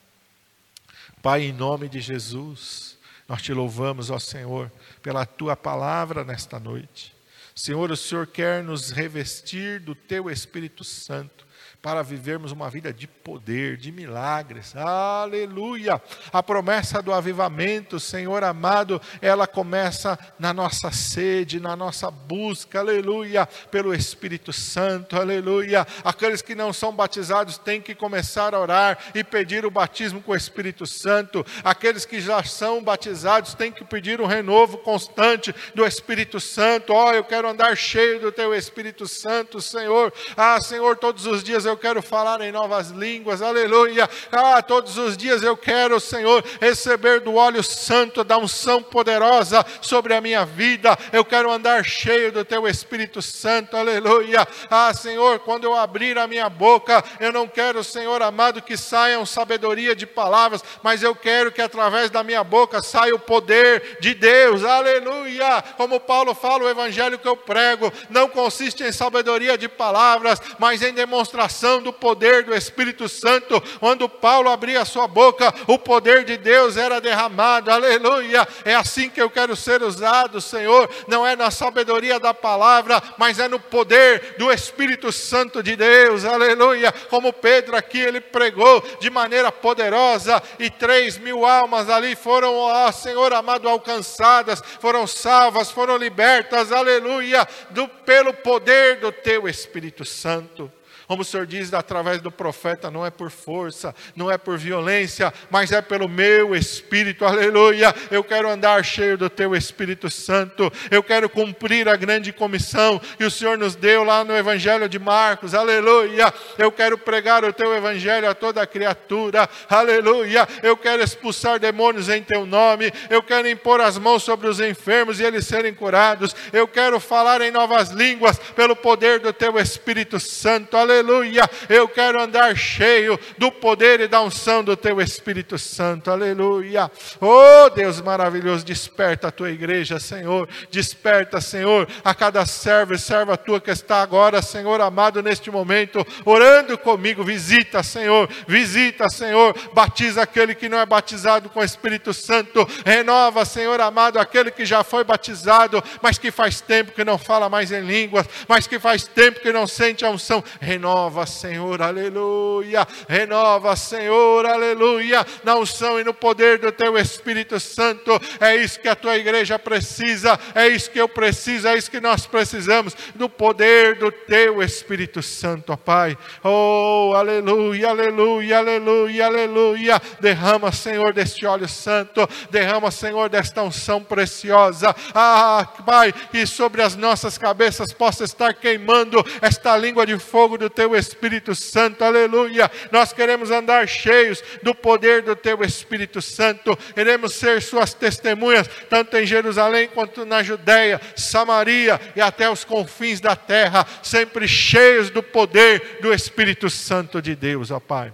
Pai, 1.22 1.44
em 1.44 1.54
nome 1.54 1.90
de 1.90 2.00
Jesus. 2.00 2.98
Nós 3.28 3.42
te 3.42 3.54
louvamos, 3.54 4.10
ó 4.10 4.20
Senhor, 4.20 4.72
pela 5.02 5.26
tua 5.26 5.56
palavra 5.56 6.24
nesta 6.24 6.60
noite. 6.60 7.16
Senhor, 7.56 7.92
o 7.92 7.98
Senhor 7.98 8.28
quer 8.28 8.64
nos 8.64 8.92
revestir 8.92 9.80
do 9.80 9.96
teu 9.96 10.30
Espírito 10.30 10.84
Santo 10.84 11.47
para 11.88 12.04
vivermos 12.04 12.52
uma 12.52 12.70
vida 12.70 12.92
de 12.92 13.08
poder, 13.08 13.78
de 13.78 13.94
milagres. 13.94 14.76
Aleluia! 14.76 16.02
A 16.34 16.44
promessa 16.44 17.02
do 17.02 17.14
avivamento, 17.14 17.98
Senhor 17.98 18.44
amado, 18.44 19.02
ela 19.22 19.48
começa 19.48 20.20
na 20.38 20.54
nossa 20.54 20.92
sede, 20.92 21.62
na 21.62 21.78
nossa 21.78 22.12
busca, 22.12 22.80
aleluia, 22.80 23.46
pelo 23.72 23.94
Espírito 23.94 24.52
Santo, 24.52 25.16
aleluia. 25.16 25.88
Aqueles 26.04 26.42
que 26.42 26.56
não 26.56 26.74
são 26.74 26.94
batizados 26.94 27.58
têm 27.58 27.80
que 27.80 27.96
começar 27.96 28.54
a 28.54 28.60
orar 28.60 28.98
e 29.16 29.24
pedir 29.24 29.66
o 29.66 29.72
batismo 29.72 30.22
com 30.22 30.34
o 30.34 30.36
Espírito 30.36 30.86
Santo. 30.86 31.46
Aqueles 31.64 32.04
que 32.04 32.20
já 32.20 32.44
são 32.44 32.84
batizados 32.84 33.54
têm 33.54 33.72
que 33.72 33.86
pedir 33.86 34.20
um 34.20 34.26
renovo 34.26 34.80
constante 34.80 35.56
do 35.74 35.86
Espírito 35.86 36.38
Santo. 36.38 36.92
Ó, 36.92 37.12
oh, 37.12 37.14
eu 37.14 37.24
quero 37.24 37.48
andar 37.48 37.78
cheio 37.78 38.20
do 38.20 38.30
teu 38.30 38.54
Espírito 38.54 39.08
Santo, 39.08 39.62
Senhor. 39.62 40.12
Ah, 40.36 40.60
Senhor, 40.60 40.98
todos 40.98 41.26
os 41.26 41.42
dias 41.42 41.64
eu 41.64 41.77
quero 41.78 42.02
falar 42.02 42.42
em 42.42 42.52
novas 42.52 42.90
línguas, 42.90 43.42
aleluia. 43.42 44.10
Ah, 44.32 44.62
todos 44.62 44.98
os 44.98 45.16
dias 45.16 45.44
eu 45.44 45.56
quero, 45.56 46.00
Senhor, 46.00 46.44
receber 46.60 47.22
do 47.22 47.36
óleo 47.36 47.64
santo, 47.64 48.24
da 48.24 48.38
unção 48.38 48.82
poderosa 48.82 49.66
sobre 49.82 50.14
a 50.14 50.22
minha 50.22 50.46
vida. 50.46 50.98
Eu 51.12 51.24
quero 51.24 51.52
andar 51.52 51.84
cheio 51.84 52.32
do 52.32 52.44
teu 52.44 52.68
Espírito 52.68 53.22
Santo, 53.22 53.76
aleluia. 53.76 54.48
Ah, 54.70 54.94
Senhor, 54.94 55.40
quando 55.40 55.66
eu 55.66 55.76
abrir 55.76 56.18
a 56.18 56.28
minha 56.28 56.50
boca, 56.50 57.04
eu 57.20 57.32
não 57.32 57.48
quero, 57.48 57.84
Senhor 57.84 58.22
amado, 58.22 58.62
que 58.62 58.78
saiam 58.78 59.26
sabedoria 59.26 59.96
de 59.96 60.06
palavras, 60.06 60.64
mas 60.82 61.04
eu 61.04 61.16
quero 61.16 61.52
que 61.52 61.62
através 61.62 62.10
da 62.10 62.24
minha 62.24 62.44
boca 62.44 62.82
saia 62.82 63.16
o 63.16 63.20
poder 63.20 63.98
de 64.00 64.14
Deus, 64.14 64.64
aleluia. 64.64 65.64
Como 65.76 66.00
Paulo 66.00 66.34
fala, 66.34 66.64
o 66.64 66.70
evangelho 66.70 67.20
que 67.20 67.28
eu 67.28 67.38
prego 67.38 67.92
não 68.10 68.28
consiste 68.30 68.84
em 68.84 68.92
sabedoria 68.92 69.58
de 69.58 69.68
palavras, 69.68 70.42
mas 70.58 70.82
em 70.82 70.94
demonstração 70.94 71.57
do 71.84 71.92
poder 71.92 72.44
do 72.44 72.54
Espírito 72.54 73.10
Santo. 73.10 73.62
Quando 73.80 74.08
Paulo 74.08 74.50
abria 74.50 74.86
sua 74.86 75.08
boca, 75.08 75.54
o 75.66 75.80
poder 75.80 76.24
de 76.24 76.38
Deus 76.38 76.78
era 76.78 77.02
derramado. 77.02 77.72
Aleluia! 77.72 78.48
É 78.64 78.76
assim 78.76 79.10
que 79.10 79.22
eu 79.22 79.30
quero 79.30 79.56
ser 79.56 79.82
usado, 79.82 80.40
Senhor. 80.40 80.90
Não 81.08 81.26
é 81.26 81.36
na 81.36 81.50
sabedoria 81.50 82.20
da 82.20 82.34
palavra, 82.34 83.02
mas 83.18 83.40
é 83.40 83.48
no 83.48 83.60
poder 83.60 84.36
do 84.38 84.52
Espírito 84.52 85.12
Santo 85.12 85.64
de 85.64 85.76
Deus. 85.76 86.26
Aleluia! 86.26 86.92
Como 87.10 87.34
Pedro 87.34 87.76
aqui, 87.76 88.00
ele 88.00 88.22
pregou 88.22 88.84
de 89.00 89.10
maneira 89.10 89.52
poderosa 89.52 90.42
e 90.60 90.70
três 90.70 91.18
mil 91.18 91.46
almas 91.46 91.90
ali 91.90 92.16
foram, 92.16 92.56
ó 92.56 92.92
Senhor 92.92 93.34
amado, 93.34 93.68
alcançadas, 93.68 94.62
foram 94.80 95.08
salvas, 95.08 95.72
foram 95.72 95.98
libertas. 95.98 96.72
Aleluia! 96.72 97.48
Do, 97.72 97.88
pelo 97.88 98.34
poder 98.34 98.98
do 98.98 99.12
teu 99.12 99.48
Espírito 99.48 100.06
Santo. 100.06 100.72
Como 101.08 101.22
o 101.22 101.26
Senhor 101.26 101.46
diz 101.46 101.74
através 101.74 102.22
do 102.22 102.30
profeta, 102.30 102.92
não 102.92 103.06
é 103.06 103.10
por 103.10 103.32
força, 103.32 103.96
não 104.14 104.30
é 104.30 104.38
por 104.38 104.58
violência, 104.58 105.34
mas 105.50 105.72
é 105.72 105.82
pelo 105.82 106.10
meu 106.10 106.54
Espírito, 106.54 107.24
aleluia. 107.24 107.96
Eu 108.12 108.22
quero 108.26 108.50
andar 108.50 108.84
cheio 108.84 109.18
do 109.18 109.30
teu 109.30 109.56
Espírito 109.56 110.10
Santo, 110.10 110.70
eu 110.92 111.02
quero 111.02 111.30
cumprir 111.30 111.88
a 111.88 111.96
grande 111.96 112.34
comissão 112.34 113.00
que 113.18 113.24
o 113.24 113.32
Senhor 113.32 113.58
nos 113.58 113.74
deu 113.74 114.04
lá 114.04 114.26
no 114.26 114.36
Evangelho 114.36 114.90
de 114.90 115.00
Marcos, 115.00 115.56
aleluia. 115.56 116.34
Eu 116.58 116.74
quero 116.74 116.98
pregar 116.98 117.46
o 117.46 117.54
teu 117.54 117.74
Evangelho 117.74 118.30
a 118.30 118.36
toda 118.36 118.68
criatura, 118.68 119.50
aleluia. 119.70 120.46
Eu 120.62 120.76
quero 120.76 121.02
expulsar 121.02 121.58
demônios 121.58 122.10
em 122.10 122.22
teu 122.22 122.46
nome, 122.46 122.92
eu 123.10 123.24
quero 123.24 123.48
impor 123.48 123.80
as 123.80 123.98
mãos 123.98 124.24
sobre 124.24 124.50
os 124.50 124.60
enfermos 124.60 125.22
e 125.22 125.24
eles 125.24 125.48
serem 125.48 125.74
curados, 125.74 126.36
eu 126.52 126.68
quero 126.68 127.00
falar 127.00 127.40
em 127.40 127.50
novas 127.50 127.92
línguas 127.92 128.38
pelo 128.54 128.76
poder 128.76 129.22
do 129.22 129.32
teu 129.32 129.58
Espírito 129.58 130.20
Santo, 130.20 130.76
aleluia 130.76 130.97
aleluia. 130.98 131.50
Eu 131.70 131.88
quero 131.88 132.22
andar 132.22 132.56
cheio 132.56 133.20
do 133.38 133.52
poder 133.52 134.00
e 134.00 134.08
da 134.08 134.22
unção 134.22 134.64
do 134.64 134.76
teu 134.76 135.00
Espírito 135.00 135.58
Santo, 135.58 136.10
aleluia. 136.12 136.92
Oh 137.22 137.70
Deus 137.70 138.02
maravilhoso, 138.02 138.66
desperta 138.66 139.28
a 139.28 139.32
tua 139.32 139.52
igreja, 139.52 140.00
Senhor, 140.00 140.48
desperta, 140.72 141.40
Senhor, 141.40 141.88
a 142.04 142.14
cada 142.14 142.46
servo 142.46 142.94
e 142.94 143.00
serva 143.00 143.38
tua 143.38 143.62
que 143.62 143.72
está 143.72 144.02
agora, 144.02 144.42
Senhor 144.42 144.82
amado, 144.82 145.22
neste 145.22 145.52
momento, 145.52 146.06
orando 146.26 146.78
comigo. 146.78 147.24
Visita, 147.24 147.84
Senhor, 147.84 148.30
visita, 148.48 149.10
Senhor, 149.10 149.56
batiza 149.74 150.22
aquele 150.22 150.56
que 150.56 150.70
não 150.70 150.80
é 150.80 150.86
batizado 150.86 151.50
com 151.50 151.60
o 151.60 151.64
Espírito 151.64 152.14
Santo, 152.14 152.68
renova, 152.86 153.46
Senhor 153.46 153.80
amado, 153.82 154.20
aquele 154.20 154.52
que 154.52 154.66
já 154.66 154.84
foi 154.84 155.04
batizado, 155.04 155.84
mas 156.02 156.18
que 156.18 156.32
faz 156.32 156.62
tempo 156.62 156.92
que 156.92 157.04
não 157.04 157.18
fala 157.18 157.50
mais 157.50 157.72
em 157.72 157.82
línguas, 157.82 158.28
mas 158.48 158.68
que 158.68 158.80
faz 158.80 159.06
tempo 159.08 159.40
que 159.40 159.52
não 159.52 159.68
sente 159.68 160.06
a 160.06 160.10
unção, 160.10 160.44
renova 160.60 160.87
Renova, 160.88 161.26
Senhor, 161.26 161.82
aleluia. 161.82 162.88
Renova, 163.10 163.76
Senhor, 163.76 164.46
aleluia. 164.46 165.26
Na 165.44 165.58
unção 165.58 166.00
e 166.00 166.04
no 166.06 166.14
poder 166.14 166.60
do 166.60 166.72
teu 166.72 166.98
Espírito 166.98 167.60
Santo. 167.60 168.18
É 168.40 168.56
isso 168.56 168.80
que 168.80 168.88
a 168.88 168.96
tua 168.96 169.18
igreja 169.18 169.60
precisa. 169.60 170.40
É 170.56 170.66
isso 170.70 170.90
que 170.90 171.02
eu 171.02 171.10
preciso. 171.10 171.68
É 171.68 171.78
isso 171.78 171.92
que 171.92 172.00
nós 172.00 172.26
precisamos. 172.26 172.96
Do 173.16 173.28
poder 173.28 173.96
do 173.96 174.10
teu 174.10 174.64
Espírito 174.64 175.22
Santo, 175.22 175.74
ó 175.74 175.76
Pai. 175.76 176.18
Oh, 176.42 177.12
aleluia, 177.14 177.90
aleluia, 177.90 178.60
aleluia, 178.60 179.26
aleluia. 179.26 180.02
Derrama, 180.22 180.72
Senhor, 180.72 181.12
deste 181.12 181.46
óleo 181.46 181.68
santo. 181.68 182.26
Derrama, 182.50 182.92
Senhor, 182.92 183.28
desta 183.28 183.62
unção 183.62 184.02
preciosa. 184.02 184.96
Ah, 185.14 185.68
Pai, 185.86 186.14
que 186.14 186.46
sobre 186.48 186.82
as 186.82 186.96
nossas 186.96 187.38
cabeças 187.38 187.92
possa 187.92 188.24
estar 188.24 188.54
queimando 188.54 189.22
esta 189.42 189.76
língua 189.76 190.06
de 190.06 190.18
fogo 190.18 190.58
do 190.58 190.77
teu 190.78 190.96
Espírito 190.96 191.56
Santo, 191.56 192.04
aleluia. 192.04 192.70
Nós 192.92 193.12
queremos 193.12 193.50
andar 193.50 193.88
cheios 193.88 194.44
do 194.62 194.76
poder 194.76 195.24
do 195.24 195.36
teu 195.36 195.64
Espírito 195.64 196.22
Santo, 196.22 196.78
queremos 196.94 197.34
ser 197.34 197.64
suas 197.64 197.96
testemunhas, 197.96 198.70
tanto 198.88 199.18
em 199.18 199.26
Jerusalém 199.26 199.88
quanto 199.88 200.24
na 200.24 200.44
Judéia, 200.44 201.02
Samaria 201.16 202.00
e 202.16 202.22
até 202.22 202.48
os 202.48 202.64
confins 202.64 203.20
da 203.20 203.36
terra, 203.36 203.88
sempre 204.04 204.48
cheios 204.48 205.10
do 205.10 205.24
poder 205.24 205.98
do 206.00 206.14
Espírito 206.14 206.70
Santo 206.70 207.24
de 207.24 207.36
Deus, 207.36 207.72
ó 207.72 207.80
Pai. 207.80 208.14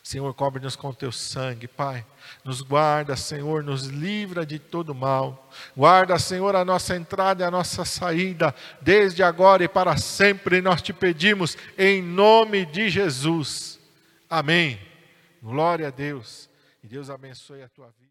Senhor, 0.00 0.32
cobre-nos 0.34 0.76
com 0.76 0.94
teu 0.94 1.10
sangue, 1.10 1.66
Pai. 1.66 2.04
Nos 2.44 2.60
guarda, 2.60 3.14
Senhor, 3.14 3.62
nos 3.62 3.86
livra 3.86 4.44
de 4.44 4.58
todo 4.58 4.94
mal. 4.94 5.48
Guarda, 5.76 6.18
Senhor, 6.18 6.56
a 6.56 6.64
nossa 6.64 6.96
entrada 6.96 7.44
e 7.44 7.46
a 7.46 7.50
nossa 7.50 7.84
saída, 7.84 8.52
desde 8.80 9.22
agora 9.22 9.62
e 9.62 9.68
para 9.68 9.96
sempre, 9.96 10.60
nós 10.60 10.82
te 10.82 10.92
pedimos, 10.92 11.56
em 11.78 12.02
nome 12.02 12.66
de 12.66 12.88
Jesus. 12.88 13.78
Amém. 14.28 14.80
Glória 15.40 15.86
a 15.86 15.90
Deus. 15.90 16.50
E 16.82 16.88
Deus 16.88 17.10
abençoe 17.10 17.62
a 17.62 17.68
tua 17.68 17.86
vida. 17.86 18.01